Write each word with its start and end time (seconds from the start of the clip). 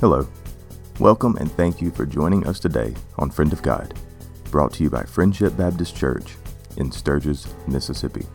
Hello. 0.00 0.28
Welcome 1.00 1.38
and 1.38 1.50
thank 1.50 1.80
you 1.80 1.90
for 1.90 2.04
joining 2.04 2.46
us 2.46 2.60
today 2.60 2.94
on 3.16 3.30
Friend 3.30 3.50
of 3.50 3.62
God, 3.62 3.98
brought 4.50 4.74
to 4.74 4.82
you 4.82 4.90
by 4.90 5.04
Friendship 5.04 5.56
Baptist 5.56 5.96
Church 5.96 6.36
in 6.76 6.92
Sturgis, 6.92 7.54
Mississippi. 7.66 8.26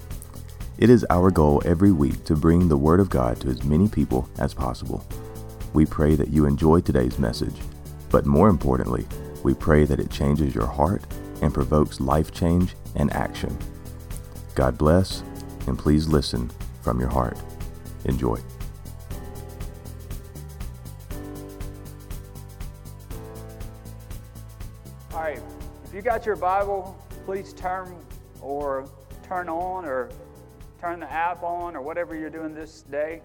It 0.80 0.90
is 0.90 1.06
our 1.12 1.30
goal 1.30 1.62
every 1.64 1.92
week 1.92 2.24
to 2.24 2.36
bring 2.36 2.68
the 2.68 2.78
Word 2.78 3.00
of 3.00 3.12
God 3.12 3.40
to 3.42 3.50
as 3.50 3.64
many 3.64 3.88
people 3.88 4.28
as 4.40 4.56
possible. 4.56 5.06
We 5.74 5.86
pray 5.86 6.16
that 6.16 6.30
you 6.30 6.46
enjoy 6.48 6.82
today's 6.82 7.20
message, 7.20 7.60
but 8.10 8.26
more 8.26 8.50
importantly, 8.50 9.06
we 9.44 9.54
pray 9.54 9.84
that 9.86 10.00
it 10.00 10.10
changes 10.10 10.56
your 10.56 10.66
heart 10.66 11.04
and 11.44 11.54
provokes 11.54 12.02
life 12.02 12.32
change 12.32 12.74
and 12.96 13.14
action. 13.14 13.56
God 14.56 14.80
bless, 14.80 15.22
and 15.68 15.78
please 15.78 16.08
listen 16.08 16.50
from 16.82 17.00
your 17.00 17.10
heart. 17.10 17.38
Enjoy. 18.06 18.40
You 26.02 26.06
got 26.06 26.26
your 26.26 26.36
Bible, 26.36 27.00
please 27.26 27.54
turn 27.54 27.96
or 28.42 28.90
turn 29.22 29.48
on 29.48 29.86
or 29.86 30.10
turn 30.80 31.00
the 31.00 31.12
app 31.12 31.44
on 31.44 31.76
or 31.76 31.84
whatever 31.84 32.16
you're 32.16 32.32
doing 32.32 32.56
this 32.56 32.82
day. 32.82 33.22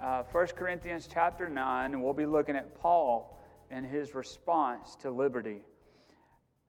Uh, 0.00 0.22
1 0.30 0.46
Corinthians 0.54 1.08
chapter 1.12 1.48
9, 1.48 1.94
and 1.94 2.00
we'll 2.00 2.12
be 2.12 2.24
looking 2.24 2.54
at 2.54 2.78
Paul 2.80 3.42
and 3.72 3.84
his 3.84 4.14
response 4.14 4.94
to 5.00 5.10
liberty. 5.10 5.62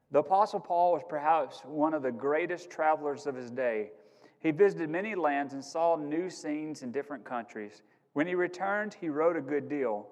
The 0.09 0.21
Apostle 0.21 0.59
Paul 0.59 0.93
was 0.93 1.03
perhaps 1.07 1.61
one 1.65 1.93
of 1.93 2.01
the 2.01 2.11
greatest 2.11 2.71
travelers 2.71 3.27
of 3.27 3.35
his 3.35 3.51
day. 3.51 3.91
He 4.39 4.49
visited 4.49 4.89
many 4.89 5.13
lands 5.13 5.53
and 5.53 5.63
saw 5.63 5.95
new 5.95 6.31
scenes 6.31 6.81
in 6.81 6.91
different 6.91 7.25
countries. 7.25 7.83
When 8.13 8.25
he 8.25 8.33
returned, 8.33 8.95
he 8.95 9.09
wrote 9.09 9.37
a 9.37 9.41
good 9.41 9.69
deal. 9.69 10.07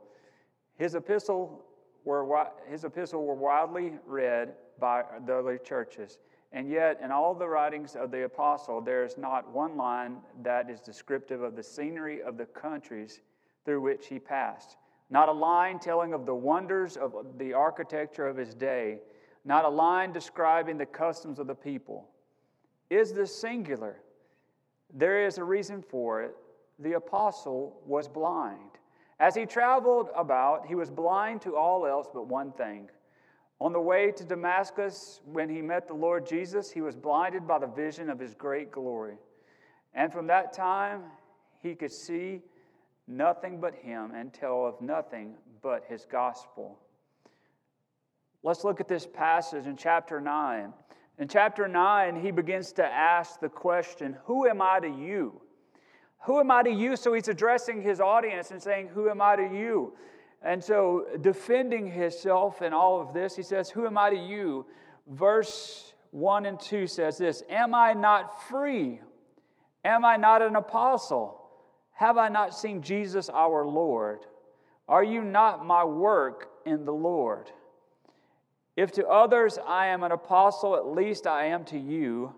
His 0.77 0.93
epistle 0.93 1.65
were, 2.05 2.47
his 2.67 2.83
epistle 2.83 3.25
were 3.25 3.35
widely 3.35 3.93
read 4.05 4.53
by 4.79 5.03
the 5.25 5.33
early 5.33 5.57
churches. 5.63 6.17
And 6.51 6.69
yet, 6.69 6.99
in 7.01 7.11
all 7.11 7.33
the 7.33 7.47
writings 7.47 7.95
of 7.95 8.11
the 8.11 8.25
apostle, 8.25 8.81
there 8.81 9.05
is 9.05 9.17
not 9.17 9.49
one 9.53 9.77
line 9.77 10.17
that 10.43 10.69
is 10.69 10.81
descriptive 10.81 11.41
of 11.41 11.55
the 11.55 11.63
scenery 11.63 12.21
of 12.21 12.37
the 12.37 12.45
countries 12.45 13.21
through 13.63 13.81
which 13.81 14.07
he 14.07 14.19
passed. 14.19 14.75
Not 15.09 15.29
a 15.29 15.33
line 15.33 15.79
telling 15.79 16.13
of 16.13 16.25
the 16.25 16.35
wonders 16.35 16.97
of 16.97 17.37
the 17.37 17.53
architecture 17.53 18.27
of 18.27 18.37
his 18.37 18.53
day. 18.53 18.99
Not 19.45 19.65
a 19.65 19.69
line 19.69 20.11
describing 20.11 20.77
the 20.77 20.85
customs 20.85 21.39
of 21.39 21.47
the 21.47 21.55
people. 21.55 22.09
Is 22.89 23.13
this 23.13 23.33
singular? 23.35 24.01
There 24.93 25.25
is 25.25 25.37
a 25.37 25.43
reason 25.43 25.81
for 25.81 26.21
it. 26.21 26.35
The 26.79 26.93
apostle 26.93 27.81
was 27.85 28.07
blind. 28.07 28.70
As 29.21 29.35
he 29.35 29.45
traveled 29.45 30.09
about, 30.15 30.65
he 30.65 30.73
was 30.73 30.89
blind 30.89 31.43
to 31.43 31.55
all 31.55 31.85
else 31.85 32.07
but 32.11 32.25
one 32.25 32.51
thing. 32.53 32.89
On 33.59 33.71
the 33.71 33.79
way 33.79 34.11
to 34.11 34.23
Damascus, 34.23 35.21
when 35.25 35.47
he 35.47 35.61
met 35.61 35.87
the 35.87 35.93
Lord 35.93 36.25
Jesus, 36.25 36.71
he 36.71 36.81
was 36.81 36.95
blinded 36.95 37.47
by 37.47 37.59
the 37.59 37.67
vision 37.67 38.09
of 38.09 38.17
his 38.17 38.33
great 38.33 38.71
glory. 38.71 39.17
And 39.93 40.11
from 40.11 40.25
that 40.27 40.53
time, 40.53 41.03
he 41.61 41.75
could 41.75 41.91
see 41.91 42.41
nothing 43.07 43.61
but 43.61 43.75
him 43.75 44.11
and 44.15 44.33
tell 44.33 44.65
of 44.65 44.81
nothing 44.81 45.35
but 45.61 45.83
his 45.87 46.07
gospel. 46.11 46.79
Let's 48.41 48.63
look 48.63 48.81
at 48.81 48.87
this 48.87 49.05
passage 49.05 49.67
in 49.67 49.77
chapter 49.77 50.19
9. 50.19 50.73
In 51.19 51.27
chapter 51.27 51.67
9, 51.67 52.19
he 52.19 52.31
begins 52.31 52.71
to 52.71 52.83
ask 52.83 53.39
the 53.39 53.49
question 53.49 54.17
Who 54.25 54.47
am 54.47 54.63
I 54.63 54.79
to 54.79 54.89
you? 54.89 55.43
Who 56.23 56.39
am 56.39 56.51
I 56.51 56.63
to 56.63 56.69
you? 56.69 56.95
So 56.95 57.13
he's 57.13 57.27
addressing 57.27 57.81
his 57.81 57.99
audience 57.99 58.51
and 58.51 58.61
saying, 58.61 58.89
Who 58.89 59.09
am 59.09 59.21
I 59.21 59.35
to 59.35 59.43
you? 59.43 59.93
And 60.43 60.63
so, 60.63 61.05
defending 61.21 61.91
himself 61.91 62.63
in 62.63 62.73
all 62.73 62.99
of 62.99 63.13
this, 63.13 63.35
he 63.35 63.43
says, 63.43 63.69
Who 63.69 63.85
am 63.85 63.97
I 63.97 64.09
to 64.09 64.15
you? 64.15 64.65
Verse 65.07 65.93
1 66.11 66.45
and 66.45 66.59
2 66.59 66.87
says 66.87 67.17
this 67.17 67.43
Am 67.49 67.75
I 67.75 67.93
not 67.93 68.47
free? 68.47 69.01
Am 69.83 70.05
I 70.05 70.17
not 70.17 70.41
an 70.41 70.55
apostle? 70.55 71.41
Have 71.93 72.17
I 72.17 72.29
not 72.29 72.55
seen 72.55 72.81
Jesus 72.81 73.29
our 73.29 73.65
Lord? 73.65 74.19
Are 74.87 75.03
you 75.03 75.23
not 75.23 75.65
my 75.65 75.83
work 75.83 76.49
in 76.65 76.85
the 76.85 76.93
Lord? 76.93 77.51
If 78.75 78.91
to 78.93 79.07
others 79.07 79.59
I 79.67 79.87
am 79.87 80.03
an 80.03 80.11
apostle, 80.11 80.75
at 80.75 80.87
least 80.87 81.27
I 81.27 81.45
am 81.45 81.65
to 81.65 81.77
you 81.77 82.33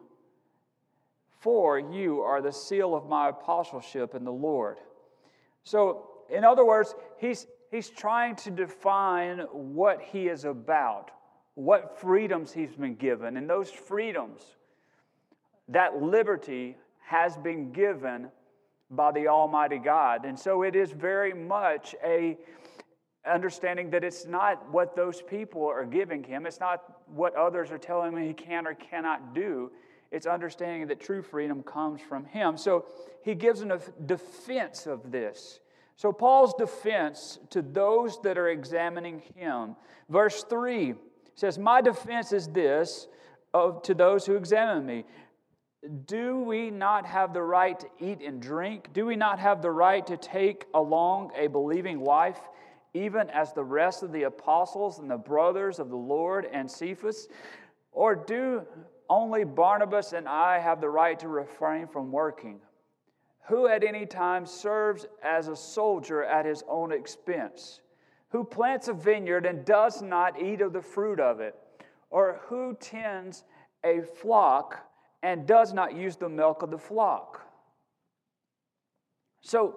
for 1.43 1.77
you 1.77 2.21
are 2.21 2.41
the 2.41 2.53
seal 2.53 2.95
of 2.95 3.05
my 3.07 3.27
apostleship 3.27 4.15
in 4.15 4.23
the 4.23 4.31
Lord. 4.31 4.77
So, 5.63 6.09
in 6.29 6.45
other 6.45 6.65
words, 6.65 6.95
he's, 7.17 7.47
he's 7.69 7.89
trying 7.89 8.37
to 8.37 8.49
define 8.49 9.39
what 9.51 10.01
he 10.01 10.29
is 10.29 10.45
about, 10.45 11.11
what 11.55 11.99
freedoms 11.99 12.53
he's 12.53 12.75
been 12.75 12.95
given. 12.95 13.35
And 13.35 13.49
those 13.49 13.69
freedoms, 13.69 14.41
that 15.67 16.01
liberty 16.01 16.77
has 17.05 17.35
been 17.35 17.73
given 17.73 18.29
by 18.89 19.11
the 19.11 19.27
Almighty 19.27 19.79
God. 19.79 20.23
And 20.23 20.39
so 20.39 20.63
it 20.63 20.77
is 20.77 20.91
very 20.91 21.33
much 21.33 21.93
a 22.03 22.37
understanding 23.29 23.89
that 23.89 24.03
it's 24.03 24.25
not 24.25 24.69
what 24.71 24.95
those 24.95 25.21
people 25.21 25.65
are 25.65 25.85
giving 25.85 26.23
him, 26.23 26.45
it's 26.45 26.59
not 26.59 27.01
what 27.07 27.35
others 27.35 27.69
are 27.71 27.77
telling 27.77 28.13
him 28.13 28.25
he 28.25 28.33
can 28.33 28.65
or 28.65 28.73
cannot 28.73 29.35
do. 29.35 29.71
It's 30.13 30.27
understanding 30.27 30.87
that 30.87 31.01
true 31.01 31.21
freedom 31.21 31.63
comes 31.63 31.99
from 31.99 32.23
Him. 32.23 32.55
So 32.55 32.85
he 33.23 33.35
gives 33.35 33.61
a 33.61 33.79
defense 34.05 34.85
of 34.85 35.11
this. 35.11 35.59
So, 35.95 36.11
Paul's 36.11 36.53
defense 36.55 37.39
to 37.51 37.61
those 37.61 38.19
that 38.23 38.37
are 38.37 38.49
examining 38.49 39.21
him. 39.35 39.75
Verse 40.09 40.43
3 40.43 40.95
says, 41.35 41.57
My 41.57 41.81
defense 41.81 42.33
is 42.33 42.47
this 42.47 43.07
of, 43.53 43.81
to 43.83 43.93
those 43.93 44.25
who 44.25 44.35
examine 44.35 44.85
me. 44.85 45.05
Do 46.05 46.39
we 46.39 46.71
not 46.71 47.05
have 47.05 47.33
the 47.33 47.41
right 47.41 47.79
to 47.79 47.87
eat 47.99 48.21
and 48.21 48.41
drink? 48.41 48.89
Do 48.93 49.05
we 49.05 49.15
not 49.15 49.39
have 49.39 49.61
the 49.61 49.71
right 49.71 50.05
to 50.07 50.17
take 50.17 50.65
along 50.73 51.31
a 51.37 51.47
believing 51.47 51.99
wife, 51.99 52.39
even 52.93 53.29
as 53.29 53.53
the 53.53 53.63
rest 53.63 54.01
of 54.01 54.11
the 54.11 54.23
apostles 54.23 54.99
and 54.99 55.09
the 55.09 55.17
brothers 55.17 55.79
of 55.79 55.89
the 55.89 55.95
Lord 55.95 56.47
and 56.51 56.69
Cephas? 56.69 57.27
Or 57.91 58.15
do 58.15 58.63
only 59.09 59.43
Barnabas 59.43 60.13
and 60.13 60.27
I 60.27 60.59
have 60.59 60.81
the 60.81 60.89
right 60.89 61.19
to 61.19 61.27
refrain 61.27 61.87
from 61.87 62.11
working. 62.11 62.59
Who 63.47 63.67
at 63.67 63.83
any 63.83 64.05
time 64.05 64.45
serves 64.45 65.05
as 65.21 65.47
a 65.47 65.55
soldier 65.55 66.23
at 66.23 66.45
his 66.45 66.63
own 66.69 66.91
expense? 66.91 67.81
Who 68.29 68.43
plants 68.43 68.87
a 68.87 68.93
vineyard 68.93 69.45
and 69.45 69.65
does 69.65 70.01
not 70.01 70.41
eat 70.41 70.61
of 70.61 70.73
the 70.73 70.81
fruit 70.81 71.19
of 71.19 71.39
it? 71.39 71.55
Or 72.09 72.39
who 72.47 72.75
tends 72.79 73.43
a 73.83 74.01
flock 74.01 74.79
and 75.21 75.45
does 75.45 75.73
not 75.73 75.95
use 75.95 76.15
the 76.15 76.29
milk 76.29 76.61
of 76.61 76.71
the 76.71 76.77
flock? 76.77 77.41
So 79.41 79.75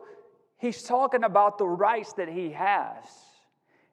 he's 0.59 0.83
talking 0.83 1.25
about 1.25 1.59
the 1.59 1.67
rights 1.67 2.13
that 2.15 2.29
he 2.29 2.51
has. 2.51 3.05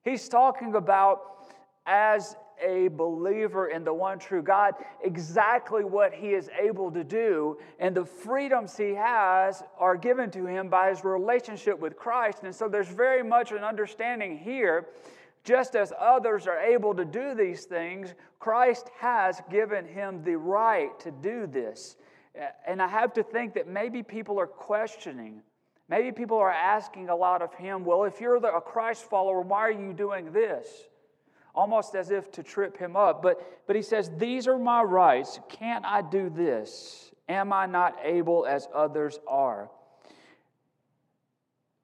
He's 0.04 0.30
talking 0.30 0.76
about 0.76 1.48
as 1.86 2.36
a 2.62 2.90
believer 2.90 3.68
in 3.68 3.84
the 3.84 3.94
one 3.94 4.20
true 4.20 4.42
God 4.42 4.74
exactly 5.04 5.84
what 5.84 6.14
he 6.14 6.34
is 6.34 6.50
able 6.60 6.92
to 6.92 7.04
do, 7.04 7.58
and 7.80 7.96
the 7.96 8.06
freedoms 8.06 8.76
he 8.76 8.94
has 8.96 9.64
are 9.80 9.96
given 9.96 10.32
to 10.32 10.46
him 10.46 10.70
by 10.70 10.90
his 10.90 11.04
relationship 11.04 11.80
with 11.80 11.96
Christ. 11.96 12.40
And 12.44 12.54
so 12.54 12.68
there's 12.68 12.90
very 12.90 13.24
much 13.24 13.52
an 13.52 13.64
understanding 13.64 14.38
here. 14.38 14.88
Just 15.44 15.76
as 15.76 15.92
others 16.00 16.48
are 16.48 16.60
able 16.60 16.96
to 16.96 17.04
do 17.04 17.36
these 17.36 17.66
things, 17.66 18.14
Christ 18.40 18.90
has 19.00 19.42
given 19.50 19.86
him 19.86 20.24
the 20.24 20.38
right 20.38 20.98
to 21.02 21.12
do 21.12 21.48
this. 21.48 21.98
And 22.66 22.82
I 22.82 22.88
have 22.88 23.14
to 23.14 23.24
think 23.24 23.54
that 23.56 23.68
maybe 23.68 24.04
people 24.04 24.40
are 24.40 24.48
questioning. 24.48 25.42
Maybe 25.90 26.14
people 26.14 26.38
are 26.38 26.50
asking 26.50 27.10
a 27.10 27.16
lot 27.16 27.42
of 27.42 27.54
him, 27.54 27.84
well, 27.84 28.06
if 28.06 28.22
you're 28.22 28.38
a 28.38 28.62
Christ 28.62 29.04
follower, 29.10 29.42
why 29.42 29.60
are 29.60 29.72
you 29.72 29.94
doing 29.94 30.32
this? 30.32 30.68
Almost 31.54 31.96
as 31.96 32.12
if 32.12 32.32
to 32.32 32.44
trip 32.44 32.78
him 32.78 32.96
up. 32.96 33.22
But, 33.22 33.66
but 33.68 33.76
he 33.76 33.82
says, 33.82 34.12
These 34.18 34.48
are 34.48 34.58
my 34.58 34.82
rights. 34.82 35.40
Can't 35.50 35.86
I 35.86 36.02
do 36.02 36.30
this? 36.30 37.12
Am 37.30 37.54
I 37.54 37.66
not 37.66 37.98
able 38.04 38.46
as 38.46 38.68
others 38.74 39.20
are? 39.28 39.70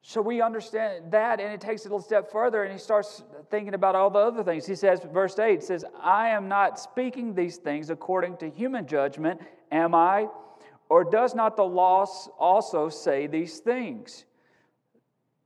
So 0.01 0.21
we 0.21 0.41
understand 0.41 1.11
that, 1.11 1.39
and 1.39 1.53
it 1.53 1.61
takes 1.61 1.85
it 1.85 1.89
a 1.89 1.91
little 1.91 2.01
step 2.01 2.31
further, 2.31 2.63
and 2.63 2.73
he 2.73 2.79
starts 2.79 3.21
thinking 3.51 3.75
about 3.75 3.95
all 3.95 4.09
the 4.09 4.17
other 4.17 4.43
things. 4.43 4.65
He 4.65 4.73
says, 4.73 5.01
verse 5.13 5.37
8 5.37 5.61
says, 5.61 5.85
I 6.01 6.29
am 6.29 6.47
not 6.47 6.79
speaking 6.79 7.35
these 7.35 7.57
things 7.57 7.91
according 7.91 8.37
to 8.37 8.49
human 8.49 8.87
judgment, 8.87 9.39
am 9.71 9.93
I? 9.93 10.27
Or 10.89 11.03
does 11.03 11.35
not 11.35 11.55
the 11.55 11.63
law 11.63 12.07
also 12.39 12.89
say 12.89 13.27
these 13.27 13.59
things? 13.59 14.25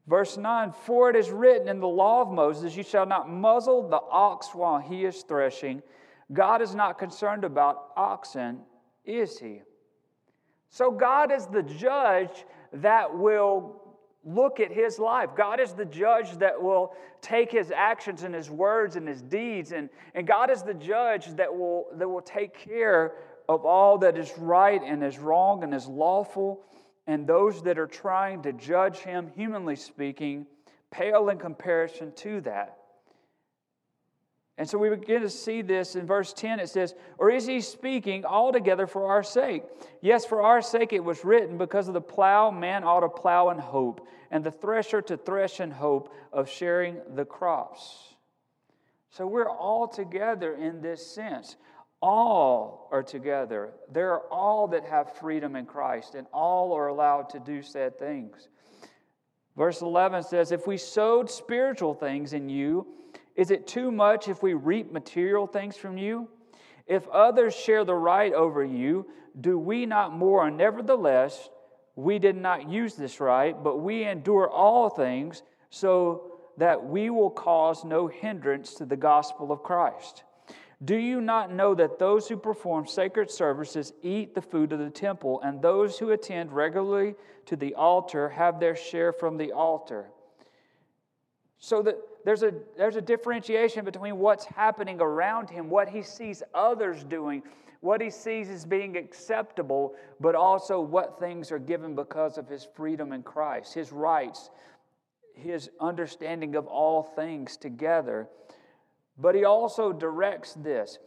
Verse 0.07 0.38
9 0.38 0.71
For 0.71 1.09
it 1.09 1.15
is 1.15 1.29
written 1.31 1.67
in 1.67 1.79
the 1.79 1.88
law 1.88 2.21
of 2.21 2.31
Moses, 2.31 2.75
You 2.75 2.83
shall 2.83 3.05
not 3.05 3.29
muzzle 3.29 3.88
the 3.88 4.01
ox 4.11 4.50
while 4.53 4.79
he 4.79 5.05
is 5.05 5.23
threshing. 5.23 5.81
God 6.31 6.61
is 6.61 6.73
not 6.73 6.97
concerned 6.97 7.44
about 7.44 7.91
oxen, 7.95 8.59
is 9.05 9.38
he? 9.38 9.61
So 10.69 10.89
God 10.89 11.31
is 11.31 11.45
the 11.45 11.61
judge 11.61 12.45
that 12.73 13.15
will 13.15 13.79
look 14.25 14.59
at 14.59 14.71
his 14.71 15.00
life. 15.00 15.29
God 15.35 15.59
is 15.59 15.73
the 15.73 15.85
judge 15.85 16.38
that 16.38 16.61
will 16.61 16.94
take 17.21 17.51
his 17.51 17.71
actions 17.71 18.23
and 18.23 18.33
his 18.33 18.50
words 18.50 18.95
and 18.95 19.07
his 19.07 19.21
deeds, 19.21 19.71
and, 19.71 19.89
and 20.15 20.25
God 20.25 20.50
is 20.50 20.63
the 20.63 20.73
judge 20.73 21.27
that 21.35 21.53
will, 21.53 21.88
that 21.97 22.07
will 22.07 22.21
take 22.21 22.57
care 22.57 23.13
of 23.50 23.65
all 23.65 23.97
that 24.00 24.17
is 24.17 24.31
right 24.38 24.81
and 24.83 25.03
is 25.03 25.19
wrong 25.19 25.63
and 25.63 25.73
is 25.73 25.88
lawful. 25.88 26.61
And 27.07 27.27
those 27.27 27.63
that 27.63 27.77
are 27.77 27.88
trying 27.88 28.44
to 28.44 28.53
judge 28.53 29.00
him, 29.00 29.31
humanly 29.35 29.75
speaking, 29.75 30.47
pale 30.91 31.29
in 31.29 31.38
comparison 31.38 32.13
to 32.17 32.41
that. 32.41 32.77
And 34.57 34.69
so 34.69 34.77
we 34.77 34.89
begin 34.89 35.23
to 35.23 35.29
see 35.29 35.63
this 35.63 35.95
in 35.95 36.05
verse 36.05 36.31
10. 36.31 36.59
It 36.59 36.69
says, 36.69 36.94
Or 37.17 37.31
is 37.31 37.47
he 37.47 37.59
speaking 37.59 38.23
altogether 38.23 38.85
for 38.85 39.07
our 39.07 39.23
sake? 39.23 39.63
Yes, 40.01 40.25
for 40.25 40.44
our 40.44 40.61
sake 40.61 40.94
it 40.94 41.03
was 41.03 41.25
written, 41.25 41.57
because 41.57 41.88
of 41.88 41.95
the 41.95 42.01
plow, 42.01 42.51
man 42.51 42.83
ought 42.83 43.00
to 43.00 43.09
plow 43.09 43.50
in 43.50 43.57
hope, 43.57 44.07
and 44.29 44.44
the 44.44 44.51
thresher 44.51 45.01
to 45.01 45.17
thresh 45.17 45.59
in 45.59 45.71
hope 45.71 46.13
of 46.31 46.47
sharing 46.47 46.97
the 47.15 47.25
crops. 47.25 48.13
So 49.09 49.25
we're 49.25 49.50
all 49.50 49.88
together 49.88 50.53
in 50.53 50.81
this 50.81 51.05
sense. 51.05 51.55
All 52.05 52.89
are 52.91 53.01
together. 53.01 53.71
There 53.89 54.11
are 54.11 54.23
all 54.29 54.67
that 54.67 54.83
have 54.83 55.15
freedom 55.15 55.55
in 55.55 55.65
Christ, 55.65 56.15
and 56.15 56.27
all 56.33 56.73
are 56.73 56.88
allowed 56.88 57.29
to 57.29 57.39
do 57.39 57.61
said 57.61 57.97
things. 57.97 58.50
Verse 59.55 59.81
11 59.81 60.23
says, 60.23 60.51
If 60.51 60.67
we 60.67 60.75
sowed 60.75 61.31
spiritual 61.31 61.94
things 61.94 62.33
in 62.33 62.50
you, 62.50 62.85
is 63.38 63.51
it 63.51 63.67
too 63.67 63.89
much 63.89 64.27
if 64.27 64.44
we 64.44 64.53
reap 64.53 64.91
material 64.91 65.47
things 65.47 65.77
from 65.77 65.97
you? 65.97 66.27
If 66.88 67.07
others 67.07 67.55
share 67.55 67.85
the 67.85 67.95
right 67.95 68.33
over 68.33 68.65
you, 68.65 69.07
do 69.39 69.57
we 69.57 69.85
not 69.85 70.11
more? 70.11 70.51
Nevertheless, 70.51 71.50
we 71.95 72.19
did 72.19 72.35
not 72.35 72.69
use 72.69 72.95
this 72.95 73.21
right, 73.21 73.55
but 73.63 73.77
we 73.77 74.03
endure 74.03 74.50
all 74.50 74.89
things 74.89 75.41
so 75.69 76.33
that 76.57 76.85
we 76.85 77.09
will 77.09 77.31
cause 77.31 77.85
no 77.85 78.07
hindrance 78.07 78.73
to 78.73 78.85
the 78.85 78.97
gospel 78.97 79.53
of 79.53 79.63
Christ. 79.63 80.25
Do 80.83 80.97
you 80.97 81.21
not 81.21 81.51
know 81.51 81.75
that 81.75 82.00
those 82.00 82.27
who 82.27 82.35
perform 82.35 82.88
sacred 82.88 83.30
services 83.30 83.94
eat 84.01 84.35
the 84.35 84.41
food 84.41 84.74
of 84.74 84.80
the 84.80 84.89
temple, 84.89 85.39
and 85.41 85.62
those 85.62 86.00
who 86.00 86.12
attend 86.12 86.51
regularly 86.51 87.15
to 87.45 87.56
the 87.56 87.75
altar 87.75 88.30
have 88.30 88.59
their 88.59 88.75
share 88.75 89.13
from 89.13 89.38
the 89.38 89.51
altar? 89.51 90.09
So 91.59 91.81
that 91.83 91.97
there's 92.25 92.44
a, 92.44 92.53
there's 92.75 92.97
a 92.97 93.01
differentiation 93.01 93.85
between 93.85 94.18
what's 94.18 94.45
happening 94.45 95.00
around 95.00 95.50
him, 95.50 95.69
what 95.69 95.88
he 95.88 96.01
sees 96.01 96.44
others 96.53 97.03
doing, 97.03 97.44
what 97.79 98.01
he 98.01 98.09
sees 98.09 98.50
as 98.50 98.65
being 98.65 98.97
acceptable, 98.97 99.94
but 100.19 100.36
also 100.36 100.81
what 100.81 101.19
things 101.19 101.51
are 101.51 101.59
given 101.59 101.95
because 101.95 102.38
of 102.38 102.47
his 102.47 102.68
freedom 102.75 103.13
in 103.13 103.24
Christ, 103.24 103.74
his 103.74 103.91
rights, 103.91 104.50
his 105.36 105.69
understanding 105.79 106.56
of 106.56 106.68
all 106.68 107.03
things 107.03 107.57
together. 107.57 108.27
But 109.18 109.36
he 109.36 109.45
also 109.45 109.92
directs 109.92 110.54
this. 110.54 110.98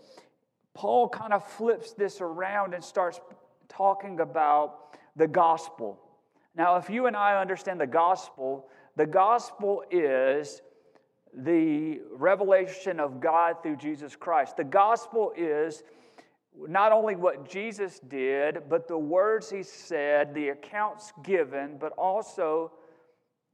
Paul 0.74 1.08
kind 1.08 1.32
of 1.32 1.44
flips 1.44 1.92
this 1.92 2.20
around 2.20 2.74
and 2.74 2.84
starts 2.84 3.20
talking 3.68 4.20
about 4.20 4.96
the 5.16 5.26
gospel. 5.26 5.98
Now, 6.54 6.76
if 6.76 6.88
you 6.88 7.06
and 7.06 7.16
I 7.16 7.40
understand 7.40 7.80
the 7.80 7.86
gospel, 7.86 8.68
the 8.96 9.06
gospel 9.06 9.82
is 9.90 10.62
the 11.34 12.00
revelation 12.12 12.98
of 13.00 13.20
God 13.20 13.62
through 13.62 13.76
Jesus 13.76 14.16
Christ. 14.16 14.56
The 14.56 14.64
gospel 14.64 15.32
is 15.36 15.82
not 16.56 16.92
only 16.92 17.16
what 17.16 17.48
Jesus 17.48 18.00
did, 18.00 18.62
but 18.70 18.88
the 18.88 18.96
words 18.96 19.50
he 19.50 19.62
said, 19.62 20.32
the 20.32 20.48
accounts 20.50 21.12
given, 21.22 21.76
but 21.78 21.92
also 21.92 22.72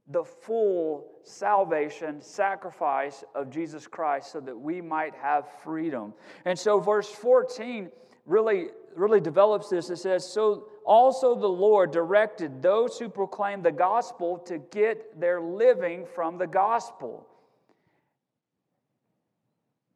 the 0.08 0.24
full 0.24 1.06
salvation, 1.22 2.20
sacrifice 2.20 3.24
of 3.34 3.50
Jesus 3.50 3.86
Christ 3.86 4.32
so 4.32 4.40
that 4.40 4.58
we 4.58 4.80
might 4.80 5.14
have 5.14 5.46
freedom. 5.62 6.12
And 6.44 6.58
so, 6.58 6.80
verse 6.80 7.08
14 7.08 7.90
really, 8.26 8.68
really 8.94 9.20
develops 9.20 9.68
this. 9.68 9.90
It 9.90 9.96
says, 9.96 10.30
So 10.30 10.66
also 10.84 11.34
the 11.34 11.46
Lord 11.46 11.92
directed 11.92 12.62
those 12.62 12.98
who 12.98 13.08
proclaim 13.08 13.62
the 13.62 13.72
gospel 13.72 14.38
to 14.46 14.58
get 14.58 15.20
their 15.20 15.40
living 15.40 16.06
from 16.14 16.38
the 16.38 16.46
gospel. 16.46 17.26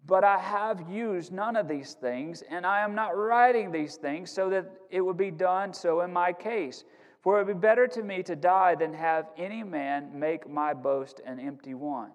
But 0.07 0.23
I 0.23 0.39
have 0.39 0.89
used 0.89 1.33
none 1.33 1.57
of 1.57 1.67
these 1.67 1.95
things, 1.95 2.43
and 2.49 2.65
I 2.65 2.83
am 2.83 2.95
not 2.95 3.17
writing 3.17 3.73
these 3.73 3.97
things 3.97 4.31
so 4.31 4.49
that 4.51 4.71
it 4.89 5.01
would 5.01 5.17
be 5.17 5.33
done 5.33 5.73
so 5.73 6.03
in 6.03 6.13
my 6.13 6.33
case. 6.33 6.85
For 7.27 7.41
it 7.41 7.47
would 7.47 7.55
be 7.55 7.61
better 7.61 7.89
to 7.89 8.05
me 8.05 8.23
to 8.23 8.37
die 8.37 8.77
than 8.77 8.95
have 8.95 9.27
any 9.37 9.65
man 9.65 10.17
make 10.17 10.49
my 10.49 10.73
boast 10.73 11.21
an 11.27 11.41
empty 11.41 11.75
one. 11.75 12.13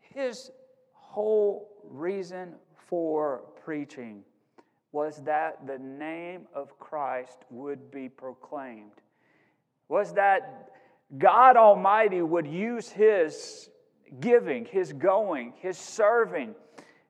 His 0.00 0.50
whole 0.94 1.68
reason 1.84 2.54
for 2.88 3.42
preaching 3.62 4.24
was 4.92 5.22
that 5.24 5.66
the 5.66 5.78
name 5.78 6.46
of 6.54 6.78
Christ 6.78 7.36
would 7.50 7.90
be 7.90 8.08
proclaimed, 8.08 9.02
was 9.90 10.14
that 10.14 10.70
God 11.18 11.58
Almighty 11.58 12.22
would 12.22 12.46
use 12.46 12.88
his 12.88 13.68
giving, 14.18 14.64
his 14.64 14.94
going, 14.94 15.52
his 15.58 15.76
serving, 15.76 16.54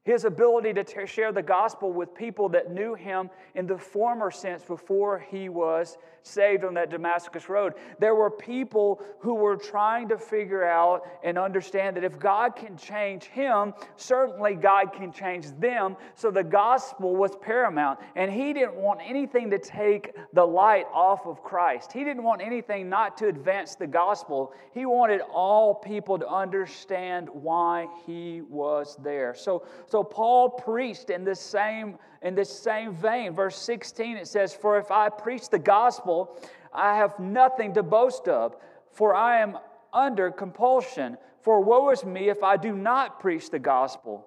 his 0.05 0.25
ability 0.25 0.73
to 0.75 0.85
t- 0.85 1.07
share 1.07 1.33
the 1.33 1.43
gospel 1.43 1.93
with 1.93 2.15
people 2.15 2.49
that 2.51 2.71
knew 2.71 2.95
him 2.95 3.31
in 3.55 3.67
the 3.67 3.79
former 3.79 4.31
sense 4.31 4.63
before 4.63 5.19
he 5.19 5.49
was 5.49 5.97
saved 6.25 6.65
on 6.65 6.75
that 6.75 6.91
Damascus 6.91 7.49
road. 7.49 7.75
There 7.99 8.15
were 8.15 8.31
people 8.31 9.03
who 9.19 9.35
were 9.35 9.57
trying 9.57 10.09
to 10.09 10.19
figure 10.19 10.65
out 10.65 11.03
and 11.23 11.39
understand 11.39 11.97
that 11.97 12.05
if 12.05 12.19
God 12.19 12.57
can 12.57 12.77
change 12.77 13.25
him, 13.25 13.75
certainly 13.97 14.55
God 14.55 14.93
can 14.93 15.13
change 15.13 15.47
them. 15.59 15.97
So 16.15 16.31
the 16.31 16.43
gospel 16.43 17.15
was 17.15 17.37
paramount. 17.43 18.01
And 18.17 18.33
he 18.33 18.53
didn't 18.53 18.77
want 18.77 19.01
anything 19.07 19.51
to 19.51 19.59
take 19.59 20.15
the 20.33 20.45
light 20.45 20.87
off 20.93 21.27
of 21.27 21.43
Christ. 21.43 21.93
He 21.93 22.05
didn't 22.05 22.23
want 22.23 22.41
anything 22.41 22.89
not 22.89 23.19
to 23.19 23.29
advance 23.29 23.75
the 23.75 23.87
gospel. 23.87 24.53
He 24.73 24.87
wanted 24.87 25.21
all 25.33 25.75
people 25.75 26.19
to 26.19 26.29
understand 26.29 27.29
why 27.31 27.87
he 28.07 28.41
was 28.49 28.97
there. 29.03 29.35
So, 29.35 29.65
so 29.95 30.03
Paul 30.03 30.51
preached 30.51 31.09
in 31.09 31.23
this 31.23 31.39
same 31.39 32.01
in 32.21 32.35
this 32.35 32.51
same 32.51 32.93
vein. 32.97 33.33
Verse 33.33 33.57
16 33.57 34.17
it 34.17 34.27
says, 34.27 34.53
For 34.53 34.77
if 34.77 34.91
I 34.91 35.09
preach 35.09 35.51
the 35.51 35.59
gospel, 35.61 36.37
I 36.73 36.97
have 36.97 37.17
nothing 37.21 37.75
to 37.75 37.85
boast 37.85 38.27
of, 38.27 38.57
for 38.91 39.15
I 39.15 39.39
am 39.39 39.57
under 39.93 40.33
compulsion. 40.33 41.17
For 41.43 41.61
woe 41.61 41.91
is 41.91 42.05
me 42.05 42.29
if 42.29 42.43
I 42.43 42.57
do 42.57 42.75
not 42.75 43.21
preach 43.21 43.51
the 43.51 43.61
gospel. 43.61 44.27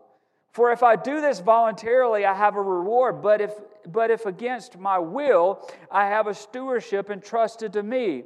For 0.53 0.71
if 0.71 0.83
I 0.83 0.95
do 0.95 1.19
this 1.19 1.41
voluntarily, 1.41 2.24
I 2.24 2.33
have 2.33 2.55
a 2.55 2.62
reward, 2.62 3.21
but 3.21 3.41
if, 3.41 3.51
but 3.88 4.09
if 4.09 4.25
against 4.25 4.79
my 4.79 4.97
will, 4.97 5.69
I 5.91 6.05
have 6.05 6.27
a 6.27 6.33
stewardship 6.33 7.09
entrusted 7.09 7.74
to 7.74 7.83
me. 7.83 8.24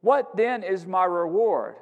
What 0.00 0.36
then 0.36 0.64
is 0.64 0.84
my 0.84 1.04
reward? 1.04 1.76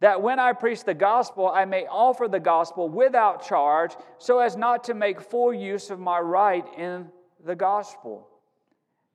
That 0.00 0.20
when 0.20 0.38
I 0.38 0.52
preach 0.52 0.84
the 0.84 0.94
gospel, 0.94 1.48
I 1.48 1.64
may 1.64 1.86
offer 1.86 2.26
the 2.26 2.40
gospel 2.40 2.88
without 2.88 3.46
charge, 3.46 3.92
so 4.18 4.40
as 4.40 4.56
not 4.56 4.84
to 4.84 4.94
make 4.94 5.20
full 5.20 5.52
use 5.52 5.90
of 5.90 6.00
my 6.00 6.18
right 6.18 6.64
in 6.76 7.08
the 7.44 7.54
gospel. 7.54 8.26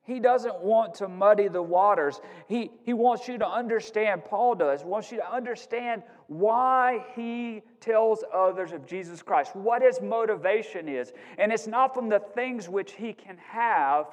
He 0.04 0.20
doesn't 0.20 0.62
want 0.62 0.94
to 0.96 1.08
muddy 1.08 1.48
the 1.48 1.63
waters. 1.63 2.22
He, 2.48 2.70
he 2.84 2.94
wants 2.94 3.27
you 3.27 3.39
to 3.39 3.48
understand, 3.48 4.24
Paul 4.24 4.54
does, 4.54 4.84
wants 4.84 5.12
you 5.12 5.18
to 5.18 5.34
understand 5.34 6.04
why 6.27 7.04
he 7.15 7.63
tells 7.80 8.24
others 8.32 8.72
of 8.72 8.86
Jesus 8.86 9.24
Christ, 9.24 9.56
what 9.56 9.82
his 9.82 10.00
motivation 10.01 10.88
is. 10.88 11.12
And 11.39 11.51
it's 11.51 11.65
not 11.65 11.96
from 11.96 12.08
the 12.08 12.20
things 12.20 12.70
which 12.70 12.92
he 12.92 13.13
can 13.13 13.38
have, 13.38 14.06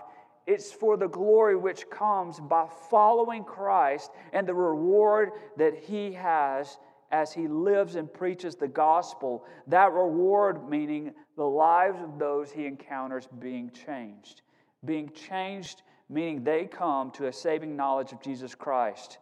it's 0.46 0.72
for 0.72 0.96
the 0.96 1.08
glory 1.08 1.56
which 1.56 1.88
comes 1.90 2.40
by 2.40 2.66
following 2.90 3.44
Christ 3.44 4.11
and 4.32 4.46
the 4.46 4.54
reward 4.54 5.30
that 5.56 5.75
he 5.75 6.12
has 6.12 6.78
as 7.11 7.32
he 7.32 7.46
lives 7.46 7.96
and 7.96 8.12
preaches 8.12 8.56
the 8.56 8.68
gospel. 8.68 9.44
That 9.66 9.92
reward 9.92 10.68
meaning 10.68 11.12
the 11.37 11.44
lives 11.44 12.00
of 12.02 12.18
those 12.18 12.50
he 12.50 12.66
encounters 12.66 13.28
being 13.38 13.70
changed. 13.70 14.42
Being 14.84 15.11
changed 15.11 15.82
meaning 16.08 16.42
they 16.42 16.66
come 16.66 17.11
to 17.12 17.28
a 17.28 17.32
saving 17.32 17.76
knowledge 17.76 18.12
of 18.12 18.20
Jesus 18.20 18.54
Christ. 18.54 19.18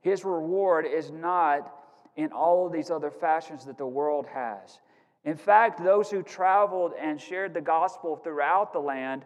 His 0.00 0.24
reward 0.24 0.86
is 0.86 1.10
not 1.10 1.72
in 2.16 2.32
all 2.32 2.66
of 2.66 2.72
these 2.72 2.90
other 2.90 3.10
fashions 3.10 3.64
that 3.64 3.78
the 3.78 3.86
world 3.86 4.26
has. 4.26 4.78
In 5.24 5.36
fact, 5.36 5.82
those 5.82 6.10
who 6.10 6.22
traveled 6.22 6.92
and 7.00 7.18
shared 7.18 7.54
the 7.54 7.60
gospel 7.60 8.16
throughout 8.16 8.72
the 8.72 8.78
land 8.78 9.24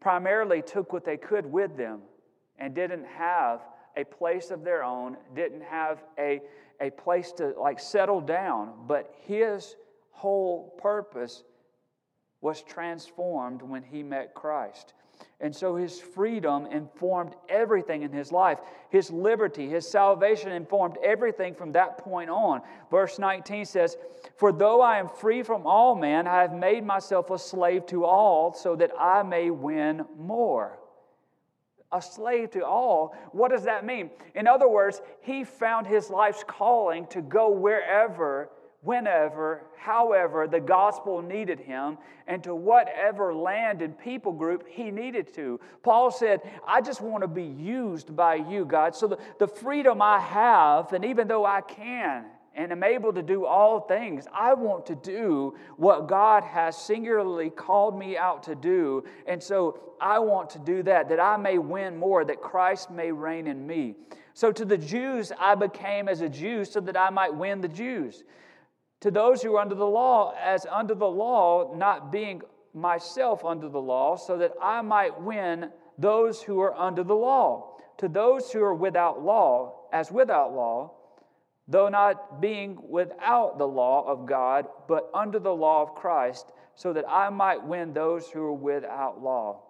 primarily 0.00 0.62
took 0.62 0.92
what 0.92 1.04
they 1.04 1.16
could 1.16 1.46
with 1.46 1.76
them 1.76 2.00
and 2.58 2.74
didn't 2.74 3.04
have 3.04 3.60
a 3.96 4.04
place 4.04 4.50
of 4.50 4.64
their 4.64 4.84
own, 4.84 5.16
didn't 5.34 5.62
have 5.62 6.04
a, 6.18 6.40
a 6.80 6.90
place 6.90 7.32
to 7.32 7.54
like 7.58 7.80
settle 7.80 8.20
down, 8.20 8.72
but 8.86 9.14
his 9.22 9.76
whole 10.10 10.74
purpose 10.80 11.44
was 12.40 12.62
transformed 12.62 13.62
when 13.62 13.82
he 13.82 14.02
met 14.02 14.34
Christ. 14.34 14.94
And 15.40 15.54
so 15.54 15.76
his 15.76 16.00
freedom 16.00 16.64
informed 16.66 17.34
everything 17.48 18.02
in 18.02 18.10
his 18.10 18.32
life. 18.32 18.58
His 18.88 19.10
liberty, 19.10 19.68
his 19.68 19.86
salvation 19.86 20.50
informed 20.50 20.96
everything 21.04 21.54
from 21.54 21.72
that 21.72 21.98
point 21.98 22.30
on. 22.30 22.62
Verse 22.90 23.18
19 23.18 23.66
says, 23.66 23.98
For 24.38 24.50
though 24.50 24.80
I 24.80 24.98
am 24.98 25.10
free 25.10 25.42
from 25.42 25.66
all 25.66 25.94
men, 25.94 26.26
I 26.26 26.40
have 26.40 26.54
made 26.54 26.84
myself 26.84 27.30
a 27.30 27.38
slave 27.38 27.84
to 27.86 28.06
all 28.06 28.54
so 28.54 28.76
that 28.76 28.92
I 28.98 29.22
may 29.22 29.50
win 29.50 30.06
more. 30.18 30.78
A 31.92 32.00
slave 32.00 32.50
to 32.52 32.64
all. 32.64 33.14
What 33.32 33.50
does 33.50 33.64
that 33.64 33.84
mean? 33.84 34.10
In 34.34 34.46
other 34.46 34.68
words, 34.68 35.02
he 35.20 35.44
found 35.44 35.86
his 35.86 36.08
life's 36.08 36.44
calling 36.46 37.06
to 37.08 37.20
go 37.20 37.50
wherever 37.50 38.48
whenever, 38.86 39.66
however, 39.76 40.46
the 40.46 40.60
gospel 40.60 41.20
needed 41.20 41.58
him, 41.58 41.98
and 42.28 42.42
to 42.44 42.54
whatever 42.54 43.34
land 43.34 43.82
and 43.82 43.98
people 43.98 44.32
group 44.32 44.64
he 44.68 44.92
needed 44.92 45.34
to. 45.34 45.58
Paul 45.82 46.12
said, 46.12 46.40
I 46.66 46.80
just 46.80 47.00
want 47.00 47.22
to 47.22 47.28
be 47.28 47.42
used 47.44 48.14
by 48.14 48.36
you, 48.36 48.64
God. 48.64 48.94
So 48.94 49.08
the, 49.08 49.18
the 49.40 49.48
freedom 49.48 50.00
I 50.00 50.20
have, 50.20 50.92
and 50.92 51.04
even 51.04 51.26
though 51.26 51.44
I 51.44 51.62
can 51.62 52.26
and 52.54 52.70
am 52.70 52.84
able 52.84 53.12
to 53.12 53.22
do 53.22 53.44
all 53.44 53.80
things, 53.80 54.26
I 54.32 54.54
want 54.54 54.86
to 54.86 54.94
do 54.94 55.56
what 55.76 56.06
God 56.06 56.44
has 56.44 56.76
singularly 56.76 57.50
called 57.50 57.98
me 57.98 58.16
out 58.16 58.44
to 58.44 58.54
do. 58.54 59.04
And 59.26 59.42
so 59.42 59.94
I 60.00 60.20
want 60.20 60.48
to 60.50 60.60
do 60.60 60.84
that, 60.84 61.08
that 61.08 61.18
I 61.20 61.36
may 61.36 61.58
win 61.58 61.96
more, 61.96 62.24
that 62.24 62.40
Christ 62.40 62.90
may 62.90 63.10
reign 63.10 63.48
in 63.48 63.66
me. 63.66 63.96
So 64.32 64.52
to 64.52 64.64
the 64.64 64.78
Jews, 64.78 65.32
I 65.38 65.54
became 65.56 66.08
as 66.08 66.20
a 66.20 66.28
Jew 66.28 66.64
so 66.64 66.80
that 66.80 66.96
I 66.96 67.10
might 67.10 67.34
win 67.34 67.60
the 67.60 67.68
Jews 67.68 68.22
to 69.00 69.10
those 69.10 69.42
who 69.42 69.54
are 69.56 69.60
under 69.60 69.74
the 69.74 69.86
law, 69.86 70.34
as 70.42 70.66
under 70.70 70.94
the 70.94 71.08
law, 71.08 71.74
not 71.74 72.10
being 72.10 72.42
myself 72.72 73.44
under 73.44 73.68
the 73.68 73.80
law, 73.80 74.16
so 74.16 74.38
that 74.38 74.52
I 74.62 74.82
might 74.82 75.20
win 75.20 75.70
those 75.98 76.42
who 76.42 76.60
are 76.60 76.74
under 76.74 77.02
the 77.02 77.14
law. 77.14 77.76
To 77.98 78.08
those 78.08 78.52
who 78.52 78.62
are 78.62 78.74
without 78.74 79.22
law, 79.22 79.86
as 79.92 80.12
without 80.12 80.54
law, 80.54 80.92
though 81.68 81.88
not 81.88 82.40
being 82.40 82.78
without 82.88 83.58
the 83.58 83.66
law 83.66 84.06
of 84.06 84.26
God, 84.26 84.66
but 84.86 85.10
under 85.14 85.38
the 85.38 85.54
law 85.54 85.82
of 85.82 85.94
Christ, 85.94 86.52
so 86.74 86.92
that 86.92 87.06
I 87.08 87.30
might 87.30 87.64
win 87.64 87.92
those 87.92 88.28
who 88.28 88.42
are 88.42 88.52
without 88.52 89.22
law. 89.22 89.62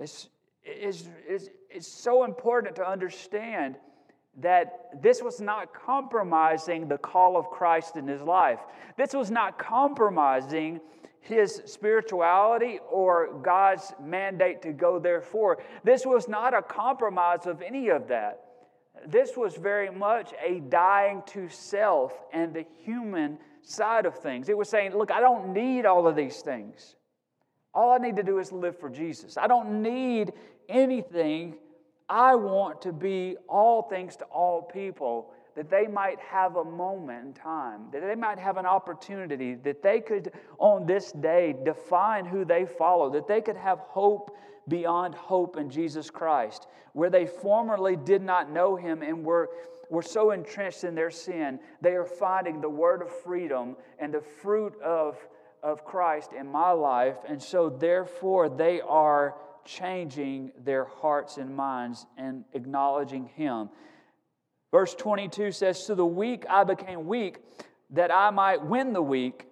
It's, 0.00 0.28
it's, 0.64 1.04
it's, 1.28 1.48
it's 1.70 1.86
so 1.86 2.24
important 2.24 2.76
to 2.76 2.88
understand 2.88 3.76
that 4.40 4.90
this 5.02 5.22
was 5.22 5.40
not 5.40 5.74
compromising 5.74 6.88
the 6.88 6.98
call 6.98 7.36
of 7.36 7.50
Christ 7.50 7.96
in 7.96 8.06
his 8.06 8.22
life. 8.22 8.60
This 8.96 9.12
was 9.12 9.30
not 9.30 9.58
compromising 9.58 10.80
his 11.20 11.62
spirituality 11.66 12.80
or 12.90 13.34
God's 13.42 13.92
mandate 14.02 14.62
to 14.62 14.72
go 14.72 14.98
therefore. 14.98 15.62
This 15.84 16.04
was 16.04 16.28
not 16.28 16.54
a 16.54 16.62
compromise 16.62 17.46
of 17.46 17.62
any 17.62 17.90
of 17.90 18.08
that. 18.08 18.40
This 19.06 19.36
was 19.36 19.56
very 19.56 19.90
much 19.90 20.32
a 20.44 20.60
dying 20.60 21.22
to 21.26 21.48
self 21.48 22.12
and 22.32 22.52
the 22.52 22.66
human 22.84 23.38
side 23.62 24.06
of 24.06 24.18
things. 24.18 24.48
It 24.48 24.56
was 24.56 24.68
saying, 24.68 24.96
Look, 24.96 25.10
I 25.10 25.20
don't 25.20 25.52
need 25.52 25.86
all 25.86 26.06
of 26.06 26.16
these 26.16 26.40
things. 26.40 26.96
All 27.74 27.92
I 27.92 27.98
need 27.98 28.16
to 28.16 28.22
do 28.22 28.38
is 28.38 28.52
live 28.52 28.78
for 28.78 28.90
Jesus. 28.90 29.36
I 29.36 29.46
don't 29.46 29.82
need 29.82 30.32
anything 30.68 31.54
I 32.12 32.34
want 32.34 32.82
to 32.82 32.92
be 32.92 33.38
all 33.48 33.84
things 33.84 34.16
to 34.16 34.26
all 34.26 34.60
people, 34.60 35.32
that 35.56 35.70
they 35.70 35.86
might 35.86 36.20
have 36.20 36.56
a 36.56 36.64
moment 36.64 37.24
in 37.24 37.32
time, 37.32 37.86
that 37.90 38.02
they 38.02 38.14
might 38.14 38.38
have 38.38 38.58
an 38.58 38.66
opportunity, 38.66 39.54
that 39.54 39.82
they 39.82 40.00
could, 40.00 40.30
on 40.58 40.84
this 40.84 41.12
day, 41.12 41.54
define 41.64 42.26
who 42.26 42.44
they 42.44 42.66
follow, 42.66 43.08
that 43.10 43.26
they 43.26 43.40
could 43.40 43.56
have 43.56 43.78
hope 43.78 44.36
beyond 44.68 45.14
hope 45.14 45.56
in 45.56 45.70
Jesus 45.70 46.10
Christ, 46.10 46.66
where 46.92 47.08
they 47.08 47.24
formerly 47.26 47.96
did 47.96 48.20
not 48.20 48.52
know 48.52 48.76
Him 48.76 49.00
and 49.00 49.24
were 49.24 49.48
were 49.88 50.02
so 50.02 50.30
entrenched 50.30 50.84
in 50.84 50.94
their 50.94 51.10
sin, 51.10 51.60
they 51.82 51.92
are 51.92 52.06
finding 52.06 52.62
the 52.62 52.68
word 52.68 53.02
of 53.02 53.10
freedom 53.10 53.76
and 53.98 54.12
the 54.12 54.22
fruit 54.22 54.74
of, 54.82 55.18
of 55.62 55.84
Christ 55.84 56.32
in 56.32 56.46
my 56.46 56.70
life. 56.70 57.16
And 57.28 57.42
so, 57.42 57.68
therefore, 57.68 58.48
they 58.48 58.80
are 58.80 59.34
changing 59.64 60.52
their 60.64 60.84
hearts 60.84 61.36
and 61.36 61.54
minds 61.54 62.06
and 62.16 62.44
acknowledging 62.52 63.26
Him. 63.26 63.68
Verse 64.70 64.94
22 64.94 65.52
says, 65.52 65.84
To 65.84 65.94
the 65.94 66.06
weak 66.06 66.44
I 66.48 66.64
became 66.64 67.06
weak, 67.06 67.38
that 67.90 68.14
I 68.14 68.30
might 68.30 68.64
win 68.64 68.92
the 68.92 69.02
weak. 69.02 69.46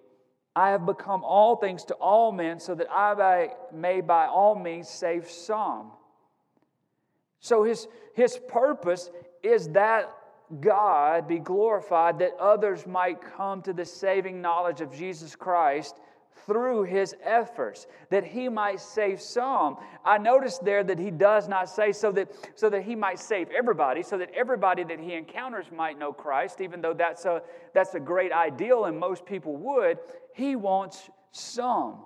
I 0.55 0.71
have 0.71 0.85
become 0.85 1.23
all 1.23 1.55
things 1.55 1.85
to 1.85 1.93
all 1.95 2.31
men, 2.31 2.59
so 2.59 2.75
that 2.75 2.91
I 2.91 3.49
may 3.73 4.01
by 4.01 4.25
all 4.25 4.55
means 4.55 4.89
save 4.89 5.29
some. 5.29 5.91
So 7.39 7.63
his, 7.63 7.87
his 8.13 8.39
purpose 8.49 9.09
is 9.43 9.69
that 9.69 10.11
God 10.59 11.27
be 11.27 11.39
glorified, 11.39 12.19
that 12.19 12.35
others 12.39 12.85
might 12.85 13.21
come 13.21 13.61
to 13.61 13.73
the 13.73 13.85
saving 13.85 14.41
knowledge 14.41 14.81
of 14.81 14.91
Jesus 14.91 15.35
Christ 15.35 15.95
through 16.45 16.83
his 16.83 17.15
efforts 17.23 17.87
that 18.09 18.23
he 18.23 18.49
might 18.49 18.79
save 18.79 19.21
some. 19.21 19.77
I 20.03 20.17
noticed 20.17 20.63
there 20.63 20.83
that 20.83 20.97
he 20.97 21.11
does 21.11 21.47
not 21.47 21.69
say 21.69 21.91
so 21.91 22.11
that 22.13 22.29
so 22.55 22.69
that 22.69 22.83
he 22.83 22.95
might 22.95 23.19
save 23.19 23.49
everybody 23.51 24.01
so 24.03 24.17
that 24.17 24.31
everybody 24.33 24.83
that 24.83 24.99
he 24.99 25.13
encounters 25.13 25.65
might 25.71 25.99
know 25.99 26.11
christ 26.11 26.61
even 26.61 26.81
though 26.81 26.93
that's 26.93 27.25
a 27.25 27.41
that's 27.73 27.93
a 27.93 27.99
great 27.99 28.31
ideal 28.31 28.85
and 28.85 28.97
most 28.99 29.25
people 29.25 29.55
would. 29.57 29.99
He 30.33 30.55
wants 30.55 31.09
some 31.31 32.05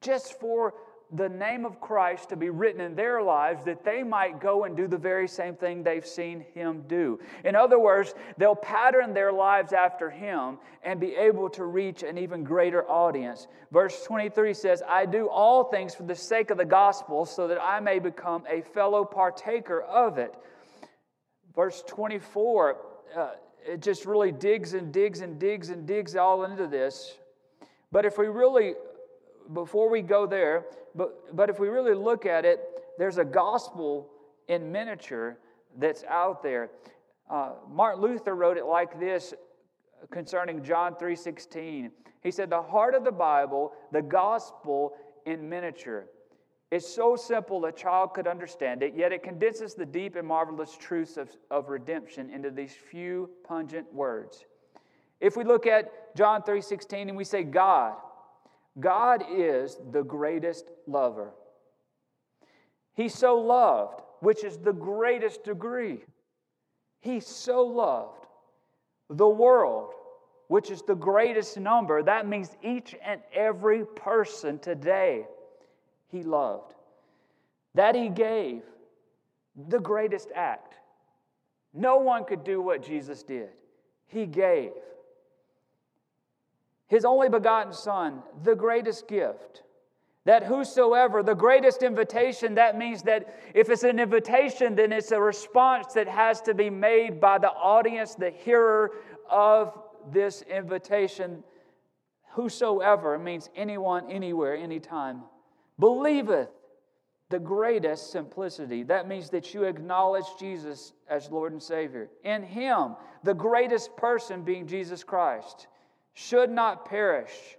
just 0.00 0.38
for 0.38 0.74
the 1.12 1.28
name 1.28 1.64
of 1.64 1.80
Christ 1.80 2.30
to 2.30 2.36
be 2.36 2.50
written 2.50 2.80
in 2.80 2.96
their 2.96 3.22
lives 3.22 3.64
that 3.64 3.84
they 3.84 4.02
might 4.02 4.40
go 4.40 4.64
and 4.64 4.76
do 4.76 4.88
the 4.88 4.98
very 4.98 5.28
same 5.28 5.54
thing 5.54 5.82
they've 5.82 6.06
seen 6.06 6.44
him 6.52 6.82
do. 6.88 7.20
In 7.44 7.54
other 7.54 7.78
words, 7.78 8.14
they'll 8.38 8.56
pattern 8.56 9.14
their 9.14 9.32
lives 9.32 9.72
after 9.72 10.10
him 10.10 10.58
and 10.82 10.98
be 10.98 11.14
able 11.14 11.48
to 11.50 11.64
reach 11.64 12.02
an 12.02 12.18
even 12.18 12.42
greater 12.42 12.88
audience. 12.90 13.46
Verse 13.70 14.02
23 14.04 14.52
says, 14.52 14.82
I 14.88 15.06
do 15.06 15.28
all 15.28 15.64
things 15.64 15.94
for 15.94 16.02
the 16.02 16.14
sake 16.14 16.50
of 16.50 16.58
the 16.58 16.64
gospel 16.64 17.24
so 17.24 17.46
that 17.46 17.62
I 17.62 17.78
may 17.78 18.00
become 18.00 18.42
a 18.50 18.62
fellow 18.62 19.04
partaker 19.04 19.82
of 19.82 20.18
it. 20.18 20.34
Verse 21.54 21.84
24, 21.86 22.76
uh, 23.16 23.30
it 23.64 23.80
just 23.80 24.06
really 24.06 24.32
digs 24.32 24.74
and 24.74 24.92
digs 24.92 25.20
and 25.20 25.38
digs 25.38 25.70
and 25.70 25.86
digs 25.86 26.16
all 26.16 26.44
into 26.44 26.66
this. 26.66 27.16
But 27.92 28.04
if 28.04 28.18
we 28.18 28.26
really 28.26 28.74
before 29.52 29.88
we 29.88 30.02
go 30.02 30.26
there, 30.26 30.64
but, 30.96 31.36
but 31.36 31.50
if 31.50 31.58
we 31.58 31.68
really 31.68 31.94
look 31.94 32.26
at 32.26 32.44
it, 32.44 32.60
there's 32.98 33.18
a 33.18 33.24
gospel 33.24 34.10
in 34.48 34.72
miniature 34.72 35.38
that's 35.78 36.04
out 36.04 36.42
there. 36.42 36.70
Uh, 37.28 37.52
Martin 37.68 38.02
Luther 38.02 38.34
wrote 38.34 38.56
it 38.56 38.64
like 38.64 38.98
this 38.98 39.34
concerning 40.10 40.62
John 40.62 40.94
3:16. 40.94 41.90
He 42.22 42.30
said, 42.30 42.50
"The 42.50 42.62
heart 42.62 42.94
of 42.94 43.04
the 43.04 43.12
Bible, 43.12 43.72
the 43.92 44.02
gospel 44.02 44.96
in 45.24 45.48
miniature, 45.48 46.06
is 46.70 46.86
so 46.86 47.16
simple 47.16 47.64
a 47.64 47.72
child 47.72 48.14
could 48.14 48.26
understand 48.26 48.82
it, 48.82 48.94
yet 48.94 49.12
it 49.12 49.22
condenses 49.22 49.74
the 49.74 49.86
deep 49.86 50.16
and 50.16 50.26
marvelous 50.26 50.76
truths 50.76 51.16
of, 51.16 51.30
of 51.50 51.68
redemption 51.68 52.30
into 52.30 52.50
these 52.50 52.74
few 52.74 53.30
pungent 53.44 53.92
words." 53.92 54.44
If 55.20 55.36
we 55.36 55.44
look 55.44 55.66
at 55.66 56.14
John 56.14 56.42
3:16 56.42 57.08
and 57.08 57.16
we 57.16 57.24
say 57.24 57.42
God, 57.42 57.96
God 58.78 59.24
is 59.30 59.78
the 59.92 60.02
greatest 60.02 60.70
lover. 60.86 61.32
He 62.94 63.08
so 63.08 63.36
loved, 63.36 64.02
which 64.20 64.44
is 64.44 64.58
the 64.58 64.72
greatest 64.72 65.44
degree. 65.44 66.04
He 67.00 67.20
so 67.20 67.62
loved 67.62 68.26
the 69.08 69.28
world, 69.28 69.92
which 70.48 70.70
is 70.70 70.82
the 70.82 70.94
greatest 70.94 71.58
number. 71.58 72.02
That 72.02 72.26
means 72.26 72.50
each 72.62 72.94
and 73.04 73.20
every 73.32 73.84
person 73.84 74.58
today 74.58 75.26
he 76.08 76.22
loved. 76.22 76.74
That 77.74 77.94
he 77.94 78.08
gave 78.08 78.62
the 79.68 79.78
greatest 79.78 80.28
act. 80.34 80.74
No 81.72 81.98
one 81.98 82.24
could 82.24 82.44
do 82.44 82.60
what 82.60 82.82
Jesus 82.82 83.22
did. 83.22 83.50
He 84.06 84.26
gave 84.26 84.72
his 86.88 87.04
only 87.04 87.28
begotten 87.28 87.72
Son, 87.72 88.22
the 88.42 88.54
greatest 88.54 89.08
gift. 89.08 89.62
That 90.24 90.42
whosoever, 90.42 91.22
the 91.22 91.34
greatest 91.34 91.82
invitation, 91.82 92.56
that 92.56 92.76
means 92.76 93.02
that 93.02 93.40
if 93.54 93.70
it's 93.70 93.84
an 93.84 94.00
invitation, 94.00 94.74
then 94.74 94.92
it's 94.92 95.12
a 95.12 95.20
response 95.20 95.92
that 95.94 96.08
has 96.08 96.40
to 96.42 96.54
be 96.54 96.68
made 96.68 97.20
by 97.20 97.38
the 97.38 97.50
audience, 97.50 98.14
the 98.14 98.30
hearer 98.30 98.92
of 99.30 99.78
this 100.12 100.42
invitation. 100.42 101.44
Whosoever 102.30 103.18
means 103.18 103.50
anyone, 103.54 104.10
anywhere, 104.10 104.56
anytime. 104.56 105.22
Believeth 105.78 106.50
the 107.28 107.38
greatest 107.38 108.10
simplicity. 108.10 108.82
That 108.82 109.08
means 109.08 109.30
that 109.30 109.54
you 109.54 109.64
acknowledge 109.64 110.26
Jesus 110.38 110.92
as 111.08 111.30
Lord 111.30 111.52
and 111.52 111.62
Savior. 111.62 112.08
In 112.24 112.42
Him, 112.42 112.96
the 113.22 113.34
greatest 113.34 113.96
person 113.96 114.42
being 114.42 114.66
Jesus 114.66 115.04
Christ 115.04 115.68
should 116.16 116.50
not 116.50 116.86
perish, 116.86 117.58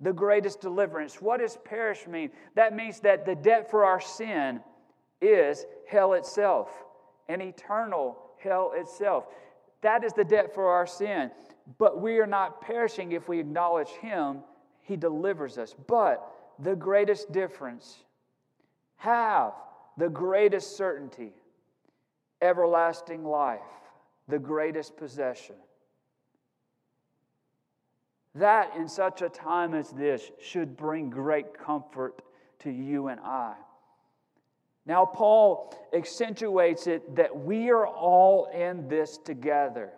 the 0.00 0.12
greatest 0.12 0.60
deliverance. 0.60 1.20
What 1.20 1.40
does 1.40 1.58
perish 1.64 2.06
mean? 2.06 2.30
That 2.54 2.74
means 2.74 3.00
that 3.00 3.26
the 3.26 3.34
debt 3.34 3.68
for 3.68 3.84
our 3.84 4.00
sin 4.00 4.60
is 5.20 5.66
hell 5.88 6.12
itself, 6.12 6.70
an 7.28 7.40
eternal 7.40 8.16
hell 8.38 8.72
itself. 8.76 9.26
That 9.82 10.04
is 10.04 10.12
the 10.12 10.24
debt 10.24 10.54
for 10.54 10.68
our 10.68 10.86
sin. 10.86 11.32
But 11.78 12.00
we 12.00 12.20
are 12.20 12.28
not 12.28 12.60
perishing 12.60 13.10
if 13.10 13.28
we 13.28 13.40
acknowledge 13.40 13.88
Him, 13.88 14.38
He 14.82 14.96
delivers 14.96 15.58
us. 15.58 15.74
But 15.88 16.24
the 16.60 16.76
greatest 16.76 17.32
difference, 17.32 18.04
have 18.98 19.52
the 19.98 20.08
greatest 20.08 20.76
certainty, 20.76 21.32
everlasting 22.40 23.24
life, 23.24 23.60
the 24.28 24.38
greatest 24.38 24.96
possession. 24.96 25.56
That, 28.40 28.74
in 28.74 28.88
such 28.88 29.20
a 29.20 29.28
time 29.28 29.74
as 29.74 29.90
this, 29.90 30.30
should 30.40 30.74
bring 30.74 31.10
great 31.10 31.52
comfort 31.52 32.22
to 32.60 32.70
you 32.70 33.08
and 33.08 33.20
I. 33.20 33.54
Now, 34.86 35.04
Paul 35.04 35.74
accentuates 35.92 36.86
it 36.86 37.16
that 37.16 37.36
we 37.36 37.68
are 37.68 37.86
all 37.86 38.46
in 38.46 38.88
this 38.88 39.18
together. 39.18 39.90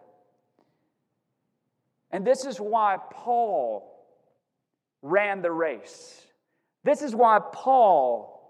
And 2.11 2.27
this 2.27 2.45
is 2.45 2.59
why 2.59 2.99
Paul 3.13 3.89
ran 5.03 5.41
the 5.41 5.53
race. 5.53 6.27
This 6.83 7.01
is 7.01 7.15
why 7.15 7.39
Paul 7.53 8.42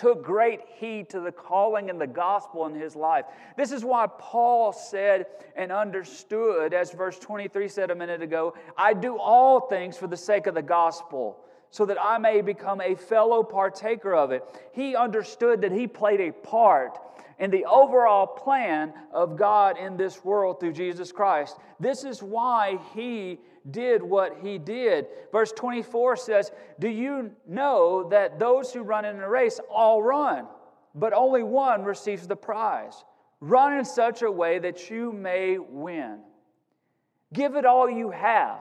took 0.00 0.24
great 0.24 0.60
heed 0.78 1.10
to 1.10 1.20
the 1.20 1.30
calling 1.30 1.90
and 1.90 2.00
the 2.00 2.06
gospel 2.06 2.64
in 2.64 2.74
his 2.74 2.96
life. 2.96 3.26
This 3.58 3.70
is 3.70 3.84
why 3.84 4.06
Paul 4.18 4.72
said 4.72 5.26
and 5.54 5.70
understood, 5.70 6.72
as 6.72 6.90
verse 6.92 7.18
23 7.18 7.68
said 7.68 7.90
a 7.90 7.94
minute 7.94 8.22
ago, 8.22 8.54
I 8.78 8.94
do 8.94 9.18
all 9.18 9.60
things 9.60 9.98
for 9.98 10.06
the 10.06 10.16
sake 10.16 10.46
of 10.46 10.54
the 10.54 10.62
gospel, 10.62 11.44
so 11.70 11.84
that 11.84 11.98
I 12.02 12.16
may 12.16 12.40
become 12.40 12.80
a 12.80 12.94
fellow 12.94 13.42
partaker 13.42 14.14
of 14.14 14.30
it. 14.30 14.42
He 14.72 14.96
understood 14.96 15.60
that 15.60 15.70
he 15.70 15.86
played 15.86 16.22
a 16.22 16.32
part 16.32 16.98
in 17.38 17.50
the 17.50 17.66
overall 17.66 18.26
plan 18.26 18.94
of 19.12 19.36
God 19.36 19.76
in 19.76 19.98
this 19.98 20.24
world 20.24 20.60
through 20.60 20.72
Jesus 20.72 21.12
Christ. 21.12 21.58
This 21.78 22.04
is 22.04 22.22
why 22.22 22.78
he 22.94 23.38
did 23.70 24.02
what 24.02 24.38
he 24.42 24.58
did. 24.58 25.06
Verse 25.32 25.52
24 25.52 26.16
says, 26.16 26.52
Do 26.78 26.88
you 26.88 27.32
know 27.46 28.08
that 28.10 28.38
those 28.38 28.72
who 28.72 28.82
run 28.82 29.04
in 29.04 29.20
a 29.20 29.28
race 29.28 29.60
all 29.70 30.02
run, 30.02 30.46
but 30.94 31.12
only 31.12 31.42
one 31.42 31.84
receives 31.84 32.26
the 32.26 32.36
prize? 32.36 33.04
Run 33.40 33.78
in 33.78 33.84
such 33.84 34.22
a 34.22 34.30
way 34.30 34.58
that 34.58 34.90
you 34.90 35.12
may 35.12 35.58
win. 35.58 36.18
Give 37.32 37.56
it 37.56 37.64
all 37.64 37.88
you 37.88 38.10
have. 38.10 38.60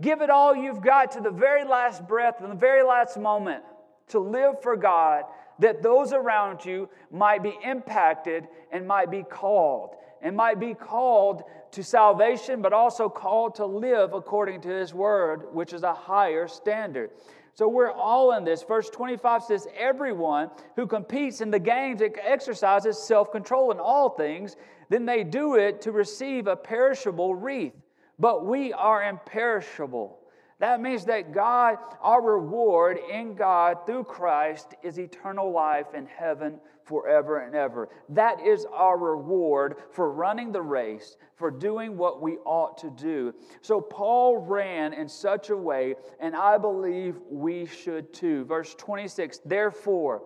Give 0.00 0.20
it 0.20 0.30
all 0.30 0.54
you've 0.54 0.82
got 0.82 1.12
to 1.12 1.20
the 1.20 1.30
very 1.30 1.64
last 1.64 2.06
breath 2.06 2.40
and 2.40 2.50
the 2.50 2.56
very 2.56 2.82
last 2.82 3.18
moment 3.18 3.64
to 4.08 4.20
live 4.20 4.62
for 4.62 4.76
God 4.76 5.24
that 5.58 5.82
those 5.82 6.12
around 6.12 6.64
you 6.64 6.88
might 7.10 7.42
be 7.42 7.56
impacted 7.64 8.46
and 8.70 8.86
might 8.86 9.10
be 9.10 9.22
called, 9.22 9.96
and 10.22 10.36
might 10.36 10.60
be 10.60 10.74
called 10.74 11.42
to 11.72 11.82
salvation, 11.82 12.62
but 12.62 12.72
also 12.72 13.08
called 13.08 13.54
to 13.56 13.66
live 13.66 14.14
according 14.14 14.60
to 14.62 14.68
His 14.68 14.94
word, 14.94 15.52
which 15.52 15.72
is 15.72 15.82
a 15.82 15.94
higher 15.94 16.48
standard. 16.48 17.10
So 17.54 17.68
we're 17.68 17.90
all 17.90 18.34
in 18.36 18.44
this. 18.44 18.62
Verse 18.62 18.88
25 18.88 19.42
says, 19.42 19.66
Everyone 19.76 20.50
who 20.76 20.86
competes 20.86 21.40
in 21.40 21.50
the 21.50 21.58
games 21.58 22.00
exercises 22.00 22.96
self 23.02 23.32
control 23.32 23.72
in 23.72 23.80
all 23.80 24.10
things, 24.10 24.56
then 24.88 25.04
they 25.04 25.24
do 25.24 25.56
it 25.56 25.80
to 25.82 25.92
receive 25.92 26.46
a 26.46 26.54
perishable 26.54 27.34
wreath. 27.34 27.74
But 28.18 28.46
we 28.46 28.72
are 28.72 29.02
imperishable. 29.02 30.20
That 30.60 30.80
means 30.80 31.04
that 31.04 31.32
God, 31.32 31.78
our 32.00 32.20
reward 32.20 32.98
in 33.10 33.34
God 33.34 33.86
through 33.86 34.04
Christ, 34.04 34.74
is 34.82 34.98
eternal 34.98 35.52
life 35.52 35.94
in 35.94 36.06
heaven 36.06 36.58
forever 36.88 37.40
and 37.40 37.54
ever. 37.54 37.88
That 38.08 38.40
is 38.40 38.66
our 38.72 38.96
reward 38.96 39.76
for 39.90 40.10
running 40.10 40.50
the 40.50 40.62
race, 40.62 41.16
for 41.36 41.50
doing 41.50 41.96
what 41.96 42.22
we 42.22 42.38
ought 42.38 42.78
to 42.78 42.90
do. 42.90 43.34
So 43.60 43.80
Paul 43.80 44.38
ran 44.38 44.94
in 44.94 45.08
such 45.08 45.50
a 45.50 45.56
way, 45.56 45.94
and 46.18 46.34
I 46.34 46.58
believe 46.58 47.16
we 47.30 47.66
should 47.66 48.12
too. 48.12 48.44
Verse 48.46 48.74
26 48.74 49.40
Therefore, 49.44 50.22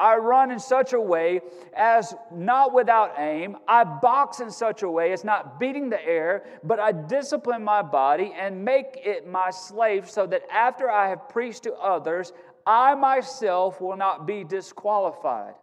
I 0.00 0.16
run 0.16 0.50
in 0.50 0.58
such 0.58 0.94
a 0.94 1.00
way 1.00 1.42
as 1.76 2.12
not 2.34 2.74
without 2.74 3.14
aim. 3.18 3.56
I 3.68 3.84
box 3.84 4.40
in 4.40 4.50
such 4.50 4.82
a 4.82 4.90
way 4.90 5.12
as 5.12 5.22
not 5.22 5.60
beating 5.60 5.90
the 5.90 6.04
air, 6.04 6.44
but 6.64 6.80
I 6.80 6.90
discipline 6.90 7.62
my 7.62 7.82
body 7.82 8.34
and 8.36 8.64
make 8.64 9.00
it 9.04 9.28
my 9.28 9.50
slave 9.50 10.10
so 10.10 10.26
that 10.26 10.42
after 10.50 10.90
I 10.90 11.08
have 11.08 11.28
preached 11.28 11.62
to 11.64 11.74
others, 11.74 12.32
I 12.66 12.96
myself 12.96 13.80
will 13.80 13.96
not 13.96 14.26
be 14.26 14.42
disqualified. 14.42 15.54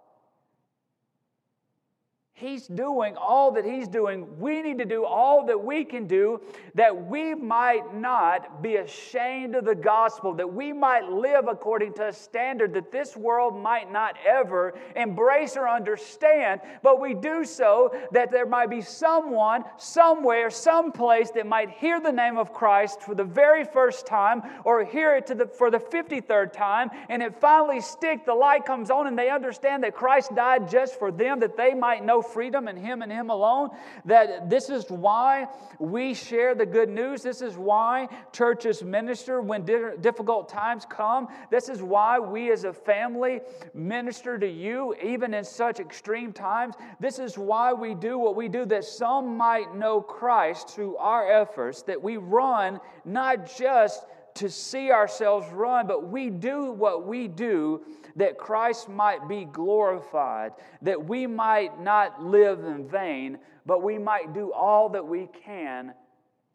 He's 2.40 2.68
doing 2.68 3.18
all 3.18 3.52
that 3.52 3.66
He's 3.66 3.90
doing. 3.90 4.26
We 4.40 4.62
need 4.62 4.78
to 4.78 4.86
do 4.86 5.04
all 5.04 5.46
that 5.48 5.62
we 5.62 5.84
can 5.84 6.08
do 6.08 6.40
that 6.76 7.08
we 7.08 7.36
might 7.36 7.94
not 7.94 8.64
be 8.64 8.78
ashamed 8.78 9.56
of 9.56 9.66
the 9.66 9.76
gospel, 9.76 10.34
that 10.36 10.54
we 10.54 10.72
might 10.72 11.10
live 11.12 11.50
according 11.50 11.94
to 11.96 12.08
a 12.08 12.14
standard 12.14 12.74
that 12.76 12.94
this 12.94 13.18
world 13.18 13.62
might 13.62 13.92
not 13.92 14.16
ever 14.26 14.74
embrace 14.96 15.58
or 15.58 15.68
understand, 15.68 16.62
but 16.82 17.02
we 17.02 17.14
do 17.14 17.44
so 17.44 17.94
that 18.14 18.32
there 18.32 18.46
might 18.46 18.70
be 18.70 18.82
someone, 18.82 19.66
somewhere, 19.78 20.50
someplace 20.50 21.32
that 21.32 21.46
might 21.46 21.70
hear 21.70 22.00
the 22.00 22.12
name 22.12 22.38
of 22.38 22.54
Christ 22.54 23.02
for 23.02 23.16
the 23.16 23.24
very 23.26 23.66
first 23.66 24.08
time 24.08 24.42
or 24.64 24.86
hear 24.86 25.18
it 25.18 25.28
the, 25.28 25.46
for 25.46 25.70
the 25.70 25.80
53rd 25.80 26.54
time, 26.54 26.90
and 27.10 27.22
it 27.22 27.36
finally 27.42 27.82
stick, 27.82 28.26
the 28.26 28.34
light 28.34 28.64
comes 28.64 28.90
on, 28.90 29.08
and 29.08 29.20
they 29.20 29.30
understand 29.30 29.84
that 29.84 29.94
Christ 29.94 30.34
died 30.36 30.70
just 30.70 30.98
for 30.98 31.12
them, 31.12 31.42
that 31.42 31.58
they 31.58 31.74
might 31.74 32.06
know 32.06 32.22
freedom 32.30 32.68
in 32.68 32.78
Him 32.78 33.02
and 33.02 33.12
Him 33.12 33.30
alone. 33.30 33.70
That 34.06 34.50
this 34.50 34.70
is 34.70 34.90
why 34.90 35.48
we 35.80 36.14
share 36.14 36.56
the 36.56 36.66
good 36.66 36.90
news. 36.90 37.22
This 37.22 37.42
is 37.42 37.56
why 37.58 38.08
churches 38.32 38.84
minister 38.84 39.42
when 39.42 39.66
difficult 39.66 40.50
times 40.50 40.86
come. 40.90 41.28
This 41.50 41.70
is 41.70 41.82
why 41.82 42.20
we 42.20 42.52
as 42.52 42.64
a 42.64 42.74
family 42.74 43.42
minister 43.74 44.38
to 44.38 44.48
you, 44.48 44.96
even 45.04 45.34
in 45.34 45.44
such 45.44 45.80
extreme 45.80 46.34
times. 46.34 46.76
This 47.00 47.20
is 47.20 47.38
why 47.38 47.74
we 47.74 47.96
do 47.96 48.18
what 48.18 48.36
we 48.36 48.48
do, 48.48 48.66
that 48.66 48.84
some 48.84 49.38
might 49.38 49.76
know 49.76 50.02
Christ 50.02 50.70
through 50.70 50.98
our 50.98 51.32
efforts, 51.32 51.82
that 51.84 52.02
we 52.02 52.18
run 52.18 52.80
not 53.06 53.56
just 53.58 54.06
to 54.36 54.50
see 54.50 54.92
ourselves 54.92 55.48
run, 55.52 55.88
but 55.88 56.08
we 56.10 56.30
do 56.30 56.72
what 56.72 57.06
we 57.06 57.28
do 57.28 57.82
that 58.20 58.38
Christ 58.38 58.90
might 58.90 59.30
be 59.30 59.46
glorified, 59.46 60.52
that 60.82 61.06
we 61.06 61.26
might 61.26 61.80
not 61.82 62.22
live 62.22 62.60
in 62.66 62.86
vain, 62.86 63.40
but 63.66 63.82
we 63.82 63.98
might 63.98 64.34
do 64.34 64.52
all 64.52 64.90
that 64.90 65.08
we 65.08 65.30
can 65.46 65.94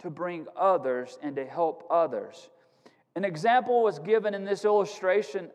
to 0.01 0.11
bring 0.11 0.47
others 0.57 1.19
and 1.23 1.35
to 1.37 1.47
help 1.47 1.87
others. 1.91 2.51
An 3.17 3.25
example 3.25 3.83
was 3.83 3.99
given 3.99 4.35
in 4.35 4.45
this 4.45 4.67
illustration 4.67 5.49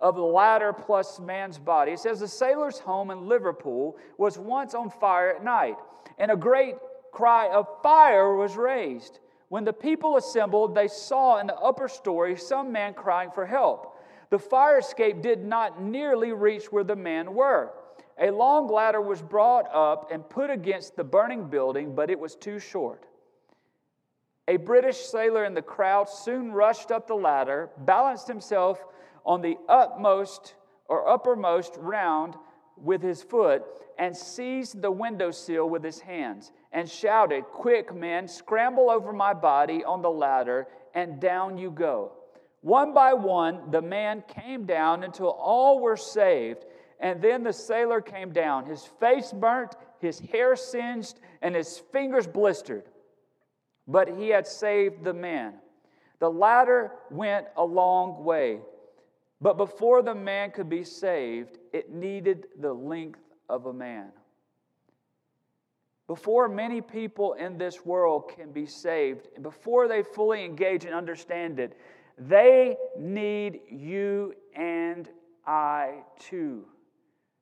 of 0.00 0.16
the 0.16 0.22
ladder 0.22 0.72
plus 0.72 1.20
man's 1.20 1.58
body. 1.58 1.92
It 1.92 1.98
says 1.98 2.20
the 2.20 2.28
sailor's 2.28 2.78
home 2.78 3.10
in 3.10 3.28
Liverpool 3.28 3.98
was 4.16 4.38
once 4.38 4.74
on 4.74 4.88
fire 4.88 5.36
at 5.36 5.44
night, 5.44 5.76
and 6.16 6.30
a 6.30 6.36
great 6.36 6.76
cry 7.12 7.48
of 7.48 7.66
fire 7.82 8.34
was 8.34 8.56
raised. 8.56 9.20
When 9.50 9.64
the 9.64 9.74
people 9.74 10.16
assembled, 10.16 10.74
they 10.74 10.88
saw 10.88 11.38
in 11.38 11.48
the 11.48 11.56
upper 11.56 11.88
story 11.88 12.36
some 12.36 12.72
man 12.72 12.94
crying 12.94 13.30
for 13.34 13.44
help. 13.44 13.89
The 14.30 14.38
fire 14.38 14.78
escape 14.78 15.22
did 15.22 15.44
not 15.44 15.82
nearly 15.82 16.32
reach 16.32 16.72
where 16.72 16.84
the 16.84 16.96
men 16.96 17.34
were. 17.34 17.72
A 18.18 18.30
long 18.30 18.68
ladder 18.68 19.00
was 19.00 19.22
brought 19.22 19.66
up 19.74 20.10
and 20.12 20.28
put 20.28 20.50
against 20.50 20.94
the 20.94 21.04
burning 21.04 21.48
building, 21.48 21.94
but 21.94 22.10
it 22.10 22.18
was 22.18 22.36
too 22.36 22.58
short. 22.58 23.06
A 24.46 24.56
British 24.56 24.98
sailor 24.98 25.44
in 25.44 25.54
the 25.54 25.62
crowd 25.62 26.08
soon 26.08 26.52
rushed 26.52 26.90
up 26.90 27.06
the 27.06 27.14
ladder, 27.14 27.70
balanced 27.78 28.28
himself 28.28 28.84
on 29.24 29.40
the 29.40 29.56
utmost 29.68 30.54
or 30.88 31.08
uppermost 31.08 31.76
round 31.78 32.34
with 32.76 33.02
his 33.02 33.22
foot, 33.22 33.62
and 33.98 34.16
seized 34.16 34.80
the 34.80 34.90
window 34.90 35.30
sill 35.30 35.68
with 35.68 35.84
his 35.84 36.00
hands, 36.00 36.52
and 36.72 36.88
shouted, 36.88 37.44
Quick, 37.44 37.94
men, 37.94 38.26
scramble 38.26 38.90
over 38.90 39.12
my 39.12 39.34
body 39.34 39.84
on 39.84 40.02
the 40.02 40.10
ladder, 40.10 40.66
and 40.94 41.20
down 41.20 41.58
you 41.58 41.70
go. 41.70 42.12
One 42.62 42.92
by 42.92 43.14
one, 43.14 43.70
the 43.70 43.82
man 43.82 44.22
came 44.28 44.66
down 44.66 45.02
until 45.04 45.30
all 45.30 45.80
were 45.80 45.96
saved. 45.96 46.64
And 46.98 47.22
then 47.22 47.42
the 47.42 47.52
sailor 47.52 48.02
came 48.02 48.32
down, 48.32 48.66
his 48.66 48.84
face 48.84 49.32
burnt, 49.32 49.74
his 50.00 50.18
hair 50.18 50.54
singed, 50.54 51.18
and 51.40 51.54
his 51.54 51.78
fingers 51.92 52.26
blistered. 52.26 52.84
But 53.88 54.08
he 54.08 54.28
had 54.28 54.46
saved 54.46 55.02
the 55.02 55.14
man. 55.14 55.54
The 56.18 56.30
ladder 56.30 56.92
went 57.10 57.46
a 57.56 57.64
long 57.64 58.22
way. 58.22 58.60
But 59.40 59.56
before 59.56 60.02
the 60.02 60.14
man 60.14 60.50
could 60.50 60.68
be 60.68 60.84
saved, 60.84 61.58
it 61.72 61.90
needed 61.90 62.48
the 62.58 62.74
length 62.74 63.20
of 63.48 63.64
a 63.64 63.72
man. 63.72 64.12
before 66.10 66.48
many 66.48 66.80
people 66.80 67.34
in 67.34 67.56
this 67.56 67.86
world 67.86 68.32
can 68.34 68.50
be 68.50 68.66
saved, 68.66 69.28
before 69.42 69.86
they 69.86 70.02
fully 70.02 70.44
engage 70.44 70.84
and 70.84 70.92
understand 70.92 71.60
it, 71.60 71.78
they 72.18 72.76
need 72.98 73.60
you 73.70 74.34
and 74.54 75.08
I 75.46 76.02
too. 76.18 76.64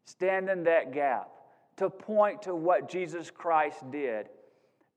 Stand 0.04 0.48
in 0.48 0.64
that 0.64 0.92
gap 0.92 1.30
to 1.76 1.90
point 1.90 2.42
to 2.42 2.54
what 2.54 2.88
Jesus 2.88 3.30
Christ 3.30 3.90
did. 3.90 4.28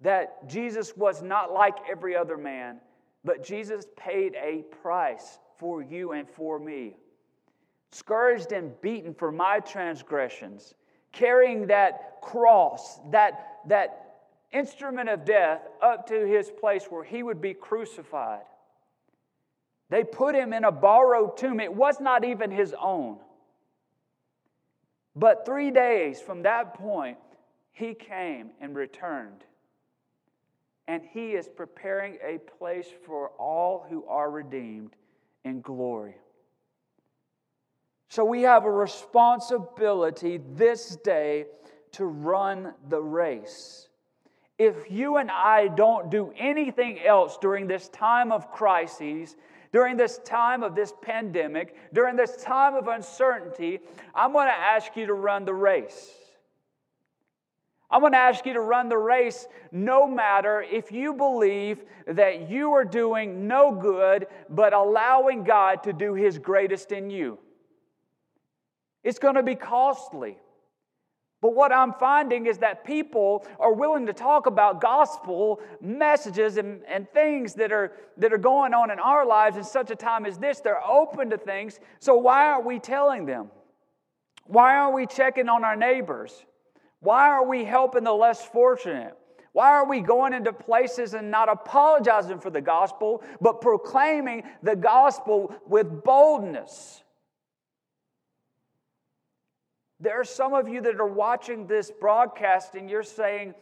That 0.01 0.47
Jesus 0.47 0.95
was 0.95 1.21
not 1.21 1.51
like 1.51 1.75
every 1.89 2.15
other 2.15 2.37
man, 2.37 2.79
but 3.23 3.43
Jesus 3.43 3.85
paid 3.97 4.35
a 4.35 4.63
price 4.81 5.39
for 5.57 5.81
you 5.81 6.13
and 6.13 6.27
for 6.29 6.59
me. 6.59 6.95
Scourged 7.91 8.51
and 8.51 8.79
beaten 8.81 9.13
for 9.13 9.31
my 9.31 9.59
transgressions, 9.59 10.73
carrying 11.11 11.67
that 11.67 12.21
cross, 12.21 12.99
that, 13.11 13.59
that 13.67 14.11
instrument 14.51 15.09
of 15.09 15.25
death, 15.25 15.61
up 15.81 16.07
to 16.07 16.25
his 16.25 16.49
place 16.49 16.85
where 16.89 17.03
he 17.03 17.21
would 17.21 17.41
be 17.41 17.53
crucified. 17.53 18.41
They 19.91 20.05
put 20.05 20.35
him 20.35 20.53
in 20.53 20.63
a 20.63 20.71
borrowed 20.71 21.35
tomb. 21.35 21.59
It 21.59 21.73
was 21.73 21.99
not 21.99 22.23
even 22.23 22.49
his 22.49 22.73
own. 22.81 23.17
But 25.17 25.45
three 25.45 25.69
days 25.69 26.21
from 26.21 26.43
that 26.43 26.75
point, 26.75 27.17
he 27.73 27.93
came 27.93 28.51
and 28.61 28.73
returned. 28.73 29.43
And 30.87 31.03
he 31.11 31.31
is 31.31 31.49
preparing 31.49 32.19
a 32.25 32.37
place 32.37 32.87
for 33.05 33.31
all 33.31 33.85
who 33.89 34.05
are 34.05 34.31
redeemed 34.31 34.95
in 35.43 35.59
glory. 35.59 36.15
So 38.07 38.23
we 38.23 38.43
have 38.43 38.63
a 38.63 38.71
responsibility 38.71 40.39
this 40.55 40.95
day 41.03 41.47
to 41.93 42.05
run 42.05 42.73
the 42.87 43.01
race. 43.01 43.89
If 44.57 44.89
you 44.89 45.17
and 45.17 45.29
I 45.29 45.67
don't 45.67 46.09
do 46.09 46.31
anything 46.37 47.03
else 47.03 47.37
during 47.41 47.67
this 47.67 47.89
time 47.89 48.31
of 48.31 48.51
crises, 48.51 49.35
during 49.71 49.97
this 49.97 50.19
time 50.25 50.63
of 50.63 50.75
this 50.75 50.93
pandemic, 51.01 51.75
during 51.93 52.15
this 52.15 52.43
time 52.43 52.75
of 52.75 52.87
uncertainty, 52.87 53.79
I'm 54.13 54.33
going 54.33 54.47
to 54.47 54.53
ask 54.53 54.95
you 54.95 55.05
to 55.07 55.13
run 55.13 55.45
the 55.45 55.53
race. 55.53 56.09
I'm 57.89 57.99
going 57.99 58.13
to 58.13 58.17
ask 58.17 58.45
you 58.45 58.53
to 58.53 58.61
run 58.61 58.87
the 58.87 58.97
race 58.97 59.47
no 59.71 60.07
matter 60.07 60.61
if 60.61 60.91
you 60.91 61.13
believe 61.13 61.83
that 62.07 62.49
you 62.49 62.71
are 62.71 62.85
doing 62.85 63.47
no 63.47 63.71
good 63.73 64.27
but 64.49 64.73
allowing 64.73 65.43
God 65.43 65.83
to 65.83 65.93
do 65.93 66.13
His 66.13 66.37
greatest 66.37 66.93
in 66.93 67.09
you. 67.09 67.37
It's 69.03 69.19
going 69.19 69.35
to 69.35 69.43
be 69.43 69.55
costly. 69.55 70.37
But 71.41 71.55
what 71.55 71.71
I'm 71.71 71.93
finding 71.93 72.45
is 72.45 72.59
that 72.59 72.85
people 72.85 73.45
are 73.59 73.73
willing 73.73 74.05
to 74.05 74.13
talk 74.13 74.45
about 74.45 74.79
gospel 74.79 75.59
messages 75.81 76.57
and, 76.57 76.83
and 76.87 77.09
things 77.09 77.55
that 77.55 77.71
are, 77.71 77.93
that 78.17 78.31
are 78.31 78.37
going 78.37 78.75
on 78.75 78.91
in 78.91 78.99
our 78.99 79.25
lives 79.25 79.57
in 79.57 79.63
such 79.63 79.89
a 79.89 79.95
time 79.95 80.27
as 80.27 80.37
this. 80.37 80.59
They're 80.59 80.85
open 80.87 81.31
to 81.31 81.37
things. 81.37 81.79
So 81.99 82.15
why 82.15 82.45
aren't 82.45 82.65
we 82.65 82.77
telling 82.77 83.25
them? 83.25 83.49
Why 84.45 84.75
aren't 84.75 84.93
we 84.93 85.07
checking 85.07 85.49
on 85.49 85.63
our 85.63 85.75
neighbors? 85.75 86.45
Why 86.99 87.27
are 87.29 87.45
we 87.45 87.63
helping 87.63 88.03
the 88.03 88.13
less 88.13 88.45
fortunate? 88.45 89.17
Why 89.53 89.69
are 89.71 89.87
we 89.87 89.99
going 89.99 90.33
into 90.33 90.53
places 90.53 91.15
and 91.15 91.31
not 91.31 91.49
apologizing 91.49 92.39
for 92.39 92.51
the 92.51 92.61
gospel, 92.61 93.23
but 93.41 93.61
proclaiming 93.61 94.43
the 94.61 94.75
gospel 94.75 95.55
with 95.67 96.03
boldness? 96.03 97.01
There 100.01 100.19
are 100.19 100.25
some 100.25 100.53
of 100.55 100.67
you 100.67 100.81
that 100.81 100.99
are 100.99 101.05
watching 101.05 101.67
this 101.67 101.91
broadcast 101.91 102.73
and 102.73 102.89
you're 102.89 103.03
saying, 103.03 103.53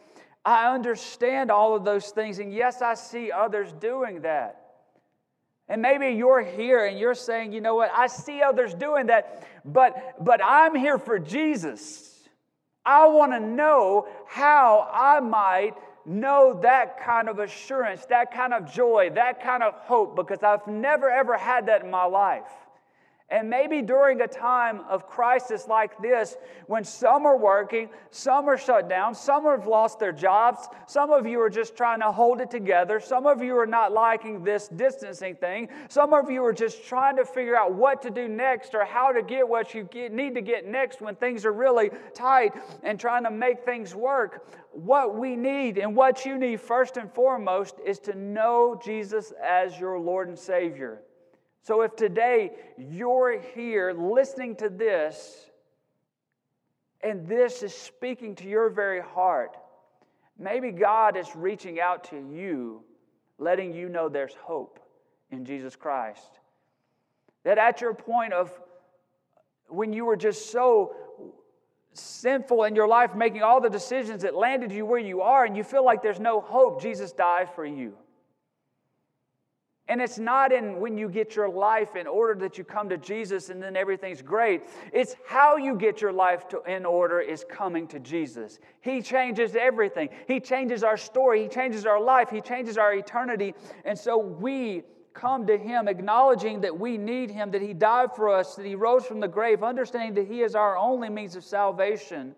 I 0.42 0.74
understand 0.74 1.50
all 1.50 1.76
of 1.76 1.84
those 1.84 2.08
things, 2.08 2.38
and 2.38 2.50
yes, 2.50 2.80
I 2.80 2.94
see 2.94 3.30
others 3.30 3.72
doing 3.74 4.22
that. 4.22 4.56
And 5.68 5.82
maybe 5.82 6.08
you're 6.16 6.42
here 6.42 6.86
and 6.86 6.98
you're 6.98 7.14
saying, 7.14 7.52
you 7.52 7.60
know 7.60 7.74
what, 7.74 7.90
I 7.94 8.06
see 8.06 8.40
others 8.40 8.74
doing 8.74 9.06
that, 9.06 9.46
but, 9.66 10.14
but 10.18 10.40
I'm 10.42 10.74
here 10.74 10.98
for 10.98 11.18
Jesus. 11.18 12.28
I 12.86 13.06
want 13.06 13.32
to 13.32 13.40
know 13.40 14.08
how 14.26 14.88
I 14.90 15.20
might 15.20 15.74
know 16.06 16.58
that 16.62 17.04
kind 17.04 17.28
of 17.28 17.38
assurance, 17.38 18.06
that 18.06 18.32
kind 18.32 18.54
of 18.54 18.72
joy, 18.72 19.10
that 19.14 19.42
kind 19.42 19.62
of 19.62 19.74
hope, 19.74 20.16
because 20.16 20.42
I've 20.42 20.66
never 20.66 21.10
ever 21.10 21.36
had 21.36 21.66
that 21.66 21.84
in 21.84 21.90
my 21.90 22.06
life. 22.06 22.50
And 23.30 23.48
maybe 23.48 23.80
during 23.80 24.20
a 24.22 24.26
time 24.26 24.80
of 24.88 25.06
crisis 25.06 25.68
like 25.68 25.96
this, 26.02 26.36
when 26.66 26.82
some 26.82 27.26
are 27.26 27.36
working, 27.36 27.88
some 28.10 28.48
are 28.48 28.58
shut 28.58 28.88
down, 28.88 29.14
some 29.14 29.44
have 29.44 29.68
lost 29.68 30.00
their 30.00 30.10
jobs, 30.10 30.66
some 30.88 31.12
of 31.12 31.28
you 31.28 31.40
are 31.40 31.48
just 31.48 31.76
trying 31.76 32.00
to 32.00 32.10
hold 32.10 32.40
it 32.40 32.50
together, 32.50 32.98
some 32.98 33.26
of 33.26 33.40
you 33.40 33.56
are 33.56 33.66
not 33.66 33.92
liking 33.92 34.42
this 34.42 34.66
distancing 34.66 35.36
thing, 35.36 35.68
some 35.88 36.12
of 36.12 36.28
you 36.28 36.44
are 36.44 36.52
just 36.52 36.84
trying 36.84 37.16
to 37.16 37.24
figure 37.24 37.56
out 37.56 37.72
what 37.72 38.02
to 38.02 38.10
do 38.10 38.26
next 38.26 38.74
or 38.74 38.84
how 38.84 39.12
to 39.12 39.22
get 39.22 39.48
what 39.48 39.74
you 39.74 39.84
get, 39.84 40.12
need 40.12 40.34
to 40.34 40.42
get 40.42 40.66
next 40.66 41.00
when 41.00 41.14
things 41.14 41.44
are 41.44 41.52
really 41.52 41.90
tight 42.12 42.52
and 42.82 42.98
trying 42.98 43.22
to 43.22 43.30
make 43.30 43.64
things 43.64 43.94
work. 43.94 44.48
What 44.72 45.16
we 45.16 45.36
need 45.36 45.78
and 45.78 45.94
what 45.94 46.24
you 46.24 46.36
need 46.36 46.60
first 46.60 46.96
and 46.96 47.12
foremost 47.12 47.76
is 47.86 48.00
to 48.00 48.14
know 48.16 48.80
Jesus 48.84 49.32
as 49.40 49.78
your 49.78 50.00
Lord 50.00 50.26
and 50.26 50.38
Savior. 50.38 51.02
So 51.62 51.82
if 51.82 51.94
today 51.94 52.52
you're 52.78 53.40
here 53.40 53.92
listening 53.92 54.56
to 54.56 54.68
this, 54.68 55.50
and 57.02 57.26
this 57.26 57.62
is 57.62 57.74
speaking 57.74 58.34
to 58.36 58.48
your 58.48 58.70
very 58.70 59.00
heart, 59.00 59.56
maybe 60.38 60.70
God 60.70 61.16
is 61.16 61.34
reaching 61.34 61.80
out 61.80 62.04
to 62.04 62.16
you, 62.16 62.82
letting 63.38 63.74
you 63.74 63.88
know 63.88 64.08
there's 64.08 64.34
hope 64.34 64.80
in 65.30 65.44
Jesus 65.44 65.76
Christ. 65.76 66.40
That 67.44 67.58
at 67.58 67.80
your 67.80 67.94
point 67.94 68.32
of 68.32 68.50
when 69.68 69.92
you 69.92 70.04
were 70.04 70.16
just 70.16 70.50
so 70.50 70.94
sinful 71.92 72.64
in 72.64 72.74
your 72.74 72.88
life, 72.88 73.14
making 73.14 73.42
all 73.42 73.60
the 73.60 73.70
decisions 73.70 74.22
that 74.22 74.34
landed 74.34 74.72
you 74.72 74.86
where 74.86 74.98
you 74.98 75.22
are, 75.22 75.44
and 75.44 75.56
you 75.56 75.64
feel 75.64 75.84
like 75.84 76.02
there's 76.02 76.20
no 76.20 76.40
hope, 76.40 76.80
Jesus 76.80 77.12
died 77.12 77.48
for 77.54 77.64
you. 77.64 77.96
And 79.90 80.00
it's 80.00 80.20
not 80.20 80.52
in 80.52 80.78
when 80.78 80.96
you 80.96 81.08
get 81.08 81.34
your 81.34 81.48
life 81.48 81.96
in 81.96 82.06
order 82.06 82.40
that 82.42 82.56
you 82.56 82.62
come 82.62 82.88
to 82.90 82.96
Jesus 82.96 83.50
and 83.50 83.60
then 83.60 83.76
everything's 83.76 84.22
great. 84.22 84.62
It's 84.92 85.16
how 85.26 85.56
you 85.56 85.74
get 85.74 86.00
your 86.00 86.12
life 86.12 86.46
to, 86.50 86.62
in 86.62 86.86
order 86.86 87.18
is 87.18 87.44
coming 87.50 87.88
to 87.88 87.98
Jesus. 87.98 88.60
He 88.82 89.02
changes 89.02 89.56
everything. 89.56 90.10
He 90.28 90.38
changes 90.38 90.84
our 90.84 90.96
story. 90.96 91.42
He 91.42 91.48
changes 91.48 91.86
our 91.86 92.00
life. 92.00 92.30
He 92.30 92.40
changes 92.40 92.78
our 92.78 92.94
eternity. 92.94 93.52
And 93.84 93.98
so 93.98 94.16
we 94.16 94.84
come 95.12 95.44
to 95.48 95.58
Him 95.58 95.88
acknowledging 95.88 96.60
that 96.60 96.78
we 96.78 96.96
need 96.96 97.28
Him, 97.28 97.50
that 97.50 97.60
He 97.60 97.74
died 97.74 98.14
for 98.14 98.28
us, 98.28 98.54
that 98.54 98.64
He 98.64 98.76
rose 98.76 99.04
from 99.04 99.18
the 99.18 99.26
grave, 99.26 99.64
understanding 99.64 100.14
that 100.14 100.32
He 100.32 100.42
is 100.42 100.54
our 100.54 100.76
only 100.76 101.08
means 101.08 101.34
of 101.34 101.42
salvation. 101.42 102.36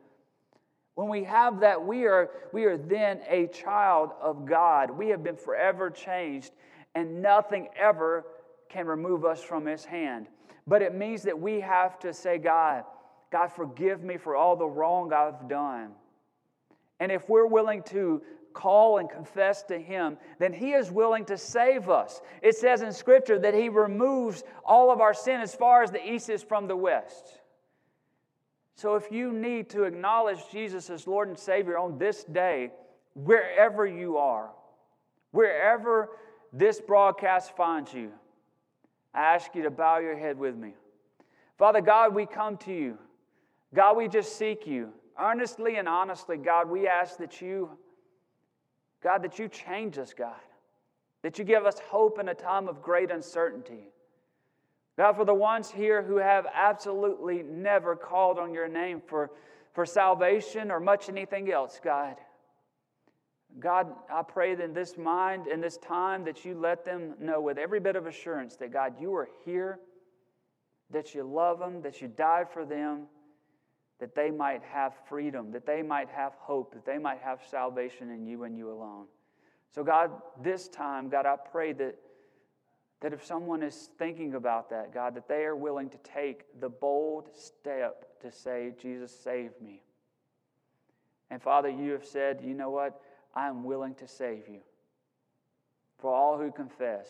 When 0.95 1.09
we 1.11 1.23
have 1.25 1.61
that, 1.61 1.85
we 1.85 2.07
are, 2.07 2.31
we 2.55 2.65
are 2.65 2.79
then 2.79 3.21
a 3.29 3.49
child 3.49 4.13
of 4.23 4.47
God. 4.47 4.91
We 4.91 5.09
have 5.09 5.23
been 5.23 5.37
forever 5.37 5.91
changed 5.91 6.53
and 6.95 7.23
nothing 7.23 7.69
ever 7.79 8.25
can 8.69 8.87
remove 8.87 9.25
us 9.25 9.43
from 9.43 9.67
His 9.67 9.85
hand. 9.85 10.29
But 10.67 10.83
it 10.83 10.95
means 10.95 11.23
that 11.23 11.39
we 11.39 11.61
have 11.61 11.99
to 12.01 12.13
say, 12.13 12.39
God, 12.39 12.85
God, 13.31 13.49
forgive 13.49 14.03
me 14.03 14.17
for 14.17 14.37
all 14.37 14.57
the 14.57 14.67
wrong 14.67 15.13
I've 15.13 15.49
done. 15.49 15.93
And 17.01 17.11
if 17.11 17.29
we're 17.29 17.47
willing 17.47 17.83
to 17.85 18.23
call 18.53 18.99
and 18.99 19.11
confess 19.11 19.63
to 19.65 19.79
Him, 19.79 20.19
then 20.39 20.53
He 20.53 20.73
is 20.73 20.91
willing 20.91 21.25
to 21.27 21.39
save 21.39 21.89
us. 21.89 22.21
It 22.43 22.57
says 22.57 22.83
in 22.83 22.93
Scripture 22.93 23.39
that 23.39 23.55
He 23.55 23.69
removes 23.69 24.45
all 24.65 24.93
of 24.93 25.01
our 25.01 25.15
sin 25.15 25.41
as 25.41 25.55
far 25.55 25.83
as 25.83 25.91
the 25.91 26.07
east 26.07 26.29
is 26.29 26.43
from 26.43 26.69
the 26.69 26.77
west. 26.77 27.41
So 28.75 28.95
if 28.95 29.11
you 29.11 29.33
need 29.33 29.71
to 29.71 29.85
acknowledge 29.85 30.39
Jesus 30.51 30.91
as 30.91 31.07
Lord 31.07 31.29
and 31.29 31.39
Savior 31.39 31.79
on 31.79 31.99
this 31.99 32.25
day, 32.25 32.73
wherever 33.15 33.87
you 33.87 34.17
are, 34.19 34.51
wherever 35.31 36.11
this 36.53 36.81
broadcast 36.81 37.57
finds 37.57 37.93
you, 37.95 38.13
I 39.15 39.35
ask 39.35 39.55
you 39.55 39.63
to 39.63 39.71
bow 39.71 39.99
your 39.99 40.17
head 40.17 40.39
with 40.39 40.57
me. 40.57 40.75
Father 41.59 41.81
God, 41.81 42.15
we 42.15 42.27
come 42.27 42.57
to 42.59 42.73
you. 42.73 42.99
God, 43.75 43.97
we 43.97 44.09
just 44.09 44.37
seek 44.37 44.67
you. 44.67 44.93
Earnestly 45.19 45.77
and 45.77 45.89
honestly, 45.89 46.37
God, 46.37 46.69
we 46.69 46.89
ask 46.89 47.19
that 47.19 47.41
you, 47.41 47.71
God, 49.03 49.23
that 49.23 49.39
you 49.39 49.49
change 49.49 49.99
us, 49.99 50.15
God. 50.15 50.35
That 51.23 51.39
you 51.39 51.45
give 51.45 51.65
us 51.67 51.79
hope 51.79 52.19
in 52.19 52.29
a 52.29 52.35
time 52.35 52.69
of 52.69 52.83
great 52.83 53.11
uncertainty. 53.11 53.93
God, 54.99 55.15
for 55.15 55.25
the 55.25 55.35
ones 55.35 55.71
here 55.71 56.03
who 56.03 56.17
have 56.17 56.47
absolutely 56.53 57.43
never 57.43 57.97
called 57.97 58.39
on 58.39 58.53
your 58.53 58.69
name 58.69 59.01
for, 59.07 59.31
for 59.73 59.87
salvation 59.87 60.71
or 60.71 60.81
much 60.81 61.09
anything 61.09 61.51
else, 61.51 61.81
God. 61.83 62.17
God, 63.59 63.95
I 64.13 64.23
pray 64.23 64.55
that 64.55 64.65
in 64.65 64.73
this 64.73 64.97
mind, 64.97 65.47
in 65.47 65.61
this 65.61 65.77
time, 65.77 66.25
that 66.25 66.45
you 66.45 66.55
let 66.55 66.85
them 66.85 67.15
know 67.21 67.41
with 67.41 67.59
every 67.59 67.81
bit 67.81 67.97
of 67.97 68.07
assurance 68.07 68.57
that, 68.57 68.73
God, 68.73 68.95
you 69.01 69.15
are 69.15 69.29
here, 69.45 69.79
that 70.91 71.15
you 71.15 71.23
love 71.25 71.59
them, 71.59 71.83
that 71.83 72.01
you 72.01 72.09
died 72.09 72.51
for 72.51 72.65
them, 72.65 73.03
that 74.01 74.15
they 74.15 74.31
might 74.31 74.63
have 74.63 74.95
freedom, 75.09 75.53
that 75.53 75.67
they 75.67 75.83
might 75.83 76.09
have 76.09 76.33
hope, 76.39 76.73
that 76.73 76.85
they 76.85 76.99
might 76.99 77.21
have 77.21 77.41
salvation 77.49 78.11
in 78.11 78.27
you 78.27 78.45
and 78.45 78.57
you 78.57 78.71
alone. 78.71 79.07
So, 79.71 79.85
God, 79.85 80.11
this 80.43 80.69
time, 80.69 81.09
God, 81.09 81.25
I 81.25 81.37
pray 81.37 81.73
that, 81.75 81.97
that 83.01 83.13
if 83.13 83.25
someone 83.25 83.63
is 83.63 83.91
thinking 83.99 84.35
about 84.35 84.71
that, 84.71 84.93
God, 84.93 85.15
that 85.15 85.29
they 85.29 85.45
are 85.45 85.57
willing 85.57 85.89
to 85.91 85.99
take 85.99 86.61
the 86.61 86.69
bold 86.69 87.29
step 87.35 88.21
to 88.23 88.31
say, 88.31 88.73
Jesus, 88.81 89.15
save 89.17 89.53
me. 89.61 89.83
And 91.31 91.41
Father, 91.41 91.71
you 91.71 91.93
have 91.93 92.05
said, 92.05 92.41
you 92.45 92.55
know 92.55 92.71
what? 92.71 93.01
I 93.35 93.49
am 93.49 93.65
willing 93.65 93.95
to 93.97 94.09
save 94.09 94.49
you 94.49 94.61
for 95.99 96.13
all 96.13 96.39
who 96.39 96.51
confess. 96.51 97.09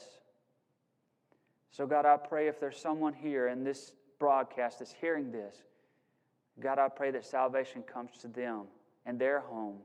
So, 1.70 1.86
God, 1.86 2.04
I 2.04 2.16
pray 2.18 2.48
if 2.48 2.60
there's 2.60 2.78
someone 2.78 3.14
here 3.14 3.48
in 3.48 3.64
this 3.64 3.92
broadcast 4.18 4.80
that's 4.80 4.92
hearing 4.92 5.32
this, 5.32 5.56
God, 6.60 6.78
I 6.78 6.88
pray 6.88 7.10
that 7.12 7.24
salvation 7.24 7.82
comes 7.82 8.18
to 8.18 8.28
them 8.28 8.64
and 9.06 9.18
their 9.18 9.40
home 9.40 9.78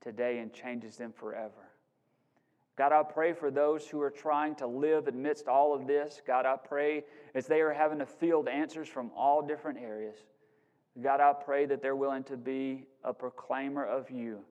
today 0.00 0.38
and 0.38 0.52
changes 0.52 0.96
them 0.96 1.12
forever. 1.12 1.72
God, 2.76 2.92
I 2.92 3.02
pray 3.02 3.32
for 3.32 3.50
those 3.50 3.88
who 3.88 4.00
are 4.00 4.10
trying 4.10 4.54
to 4.56 4.66
live 4.66 5.08
amidst 5.08 5.48
all 5.48 5.74
of 5.74 5.86
this. 5.86 6.20
God, 6.26 6.46
I 6.46 6.56
pray 6.56 7.04
as 7.34 7.46
they 7.46 7.60
are 7.62 7.72
having 7.72 7.98
to 7.98 8.06
field 8.06 8.48
answers 8.48 8.86
from 8.86 9.10
all 9.16 9.42
different 9.42 9.78
areas. 9.78 10.18
God, 11.02 11.20
I 11.20 11.32
pray 11.32 11.66
that 11.66 11.82
they're 11.82 11.96
willing 11.96 12.24
to 12.24 12.36
be 12.36 12.86
a 13.02 13.12
proclaimer 13.12 13.84
of 13.84 14.10
you 14.10 14.44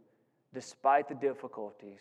despite 0.54 1.08
the 1.08 1.16
difficulties. 1.16 2.00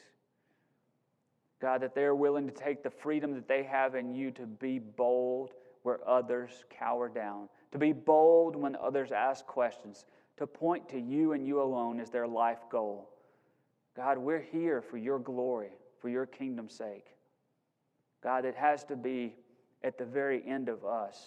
God, 1.60 1.82
that 1.82 1.94
they're 1.94 2.14
willing 2.14 2.46
to 2.46 2.52
take 2.52 2.82
the 2.82 2.90
freedom 2.90 3.34
that 3.34 3.48
they 3.48 3.62
have 3.62 3.94
in 3.94 4.14
you 4.14 4.30
to 4.32 4.46
be 4.46 4.78
bold 4.78 5.52
where 5.82 6.06
others 6.08 6.50
cower 6.70 7.08
down, 7.08 7.48
to 7.72 7.78
be 7.78 7.92
bold 7.92 8.56
when 8.56 8.76
others 8.76 9.12
ask 9.12 9.46
questions, 9.46 10.06
to 10.36 10.46
point 10.46 10.88
to 10.88 10.98
you 10.98 11.32
and 11.32 11.46
you 11.46 11.62
alone 11.62 12.00
as 12.00 12.10
their 12.10 12.26
life 12.26 12.60
goal. 12.70 13.08
God, 13.96 14.18
we're 14.18 14.40
here 14.40 14.82
for 14.82 14.96
your 14.96 15.18
glory, 15.18 15.70
for 16.00 16.08
your 16.08 16.26
kingdom's 16.26 16.74
sake. 16.74 17.06
God, 18.22 18.44
it 18.44 18.56
has 18.56 18.84
to 18.84 18.96
be 18.96 19.34
at 19.82 19.98
the 19.98 20.04
very 20.04 20.42
end 20.46 20.68
of 20.68 20.84
us 20.84 21.24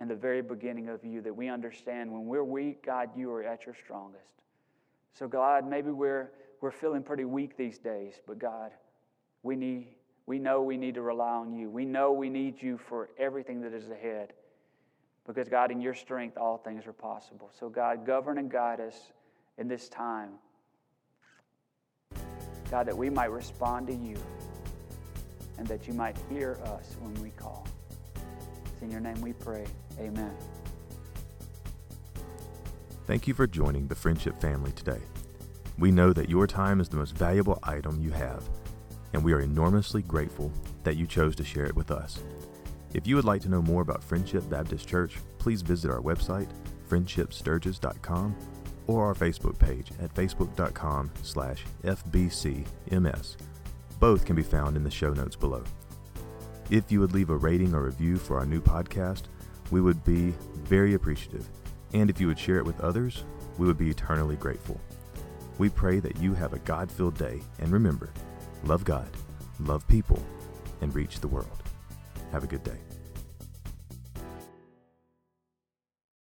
and 0.00 0.10
the 0.10 0.16
very 0.16 0.42
beginning 0.42 0.88
of 0.88 1.04
you 1.04 1.22
that 1.22 1.34
we 1.34 1.48
understand 1.48 2.12
when 2.12 2.26
we're 2.26 2.44
weak, 2.44 2.84
God, 2.84 3.10
you 3.16 3.30
are 3.32 3.42
at 3.42 3.64
your 3.64 3.74
strongest. 3.74 4.24
So, 5.18 5.26
God, 5.26 5.68
maybe 5.68 5.90
we're, 5.90 6.30
we're 6.60 6.70
feeling 6.70 7.02
pretty 7.02 7.24
weak 7.24 7.56
these 7.56 7.78
days, 7.78 8.14
but 8.26 8.38
God, 8.38 8.72
we, 9.42 9.56
need, 9.56 9.88
we 10.26 10.38
know 10.38 10.62
we 10.62 10.76
need 10.76 10.94
to 10.94 11.02
rely 11.02 11.32
on 11.36 11.54
you. 11.54 11.70
We 11.70 11.86
know 11.86 12.12
we 12.12 12.28
need 12.28 12.60
you 12.60 12.78
for 12.78 13.08
everything 13.18 13.62
that 13.62 13.72
is 13.72 13.88
ahead. 13.88 14.34
Because, 15.26 15.48
God, 15.48 15.70
in 15.70 15.80
your 15.80 15.94
strength, 15.94 16.36
all 16.36 16.58
things 16.58 16.86
are 16.86 16.92
possible. 16.92 17.50
So, 17.58 17.68
God, 17.68 18.06
govern 18.06 18.38
and 18.38 18.50
guide 18.50 18.80
us 18.80 18.96
in 19.58 19.68
this 19.68 19.88
time. 19.88 20.32
God, 22.70 22.86
that 22.86 22.96
we 22.96 23.08
might 23.08 23.30
respond 23.30 23.86
to 23.86 23.94
you 23.94 24.16
and 25.58 25.66
that 25.66 25.86
you 25.86 25.94
might 25.94 26.16
hear 26.28 26.58
us 26.64 26.96
when 27.00 27.14
we 27.22 27.30
call. 27.30 27.66
It's 28.66 28.82
in 28.82 28.90
your 28.90 29.00
name 29.00 29.20
we 29.22 29.32
pray. 29.32 29.64
Amen. 29.98 30.34
Thank 33.06 33.28
you 33.28 33.34
for 33.34 33.46
joining 33.46 33.86
the 33.86 33.94
Friendship 33.94 34.40
family 34.40 34.72
today. 34.72 35.00
We 35.78 35.92
know 35.92 36.12
that 36.12 36.28
your 36.28 36.48
time 36.48 36.80
is 36.80 36.88
the 36.88 36.96
most 36.96 37.16
valuable 37.16 37.60
item 37.62 38.00
you 38.02 38.10
have, 38.10 38.42
and 39.12 39.22
we 39.22 39.32
are 39.32 39.42
enormously 39.42 40.02
grateful 40.02 40.50
that 40.82 40.96
you 40.96 41.06
chose 41.06 41.36
to 41.36 41.44
share 41.44 41.66
it 41.66 41.76
with 41.76 41.92
us. 41.92 42.18
If 42.94 43.06
you 43.06 43.14
would 43.14 43.24
like 43.24 43.42
to 43.42 43.48
know 43.48 43.62
more 43.62 43.82
about 43.82 44.02
Friendship 44.02 44.50
Baptist 44.50 44.88
Church, 44.88 45.18
please 45.38 45.62
visit 45.62 45.88
our 45.88 46.00
website, 46.00 46.48
friendshipsturgis.com, 46.88 48.36
or 48.88 49.04
our 49.04 49.14
Facebook 49.14 49.56
page 49.56 49.92
at 50.00 50.12
facebook.com 50.12 51.12
slash 51.22 51.62
fbcms. 51.84 53.36
Both 54.00 54.24
can 54.24 54.34
be 54.34 54.42
found 54.42 54.76
in 54.76 54.82
the 54.82 54.90
show 54.90 55.12
notes 55.12 55.36
below. 55.36 55.62
If 56.70 56.90
you 56.90 56.98
would 56.98 57.14
leave 57.14 57.30
a 57.30 57.36
rating 57.36 57.72
or 57.72 57.84
review 57.84 58.16
for 58.16 58.36
our 58.36 58.46
new 58.46 58.60
podcast, 58.60 59.22
we 59.70 59.80
would 59.80 60.04
be 60.04 60.34
very 60.64 60.94
appreciative. 60.94 61.48
And 61.92 62.10
if 62.10 62.20
you 62.20 62.26
would 62.26 62.38
share 62.38 62.58
it 62.58 62.64
with 62.64 62.80
others, 62.80 63.24
we 63.58 63.66
would 63.66 63.78
be 63.78 63.90
eternally 63.90 64.36
grateful. 64.36 64.80
We 65.58 65.68
pray 65.68 66.00
that 66.00 66.20
you 66.20 66.34
have 66.34 66.52
a 66.52 66.58
God 66.60 66.90
filled 66.90 67.16
day, 67.16 67.40
and 67.58 67.70
remember, 67.70 68.10
love 68.64 68.84
God, 68.84 69.08
love 69.60 69.86
people, 69.88 70.22
and 70.80 70.94
reach 70.94 71.20
the 71.20 71.28
world. 71.28 71.62
Have 72.32 72.44
a 72.44 72.48
good 72.48 72.62
day. 72.62 72.85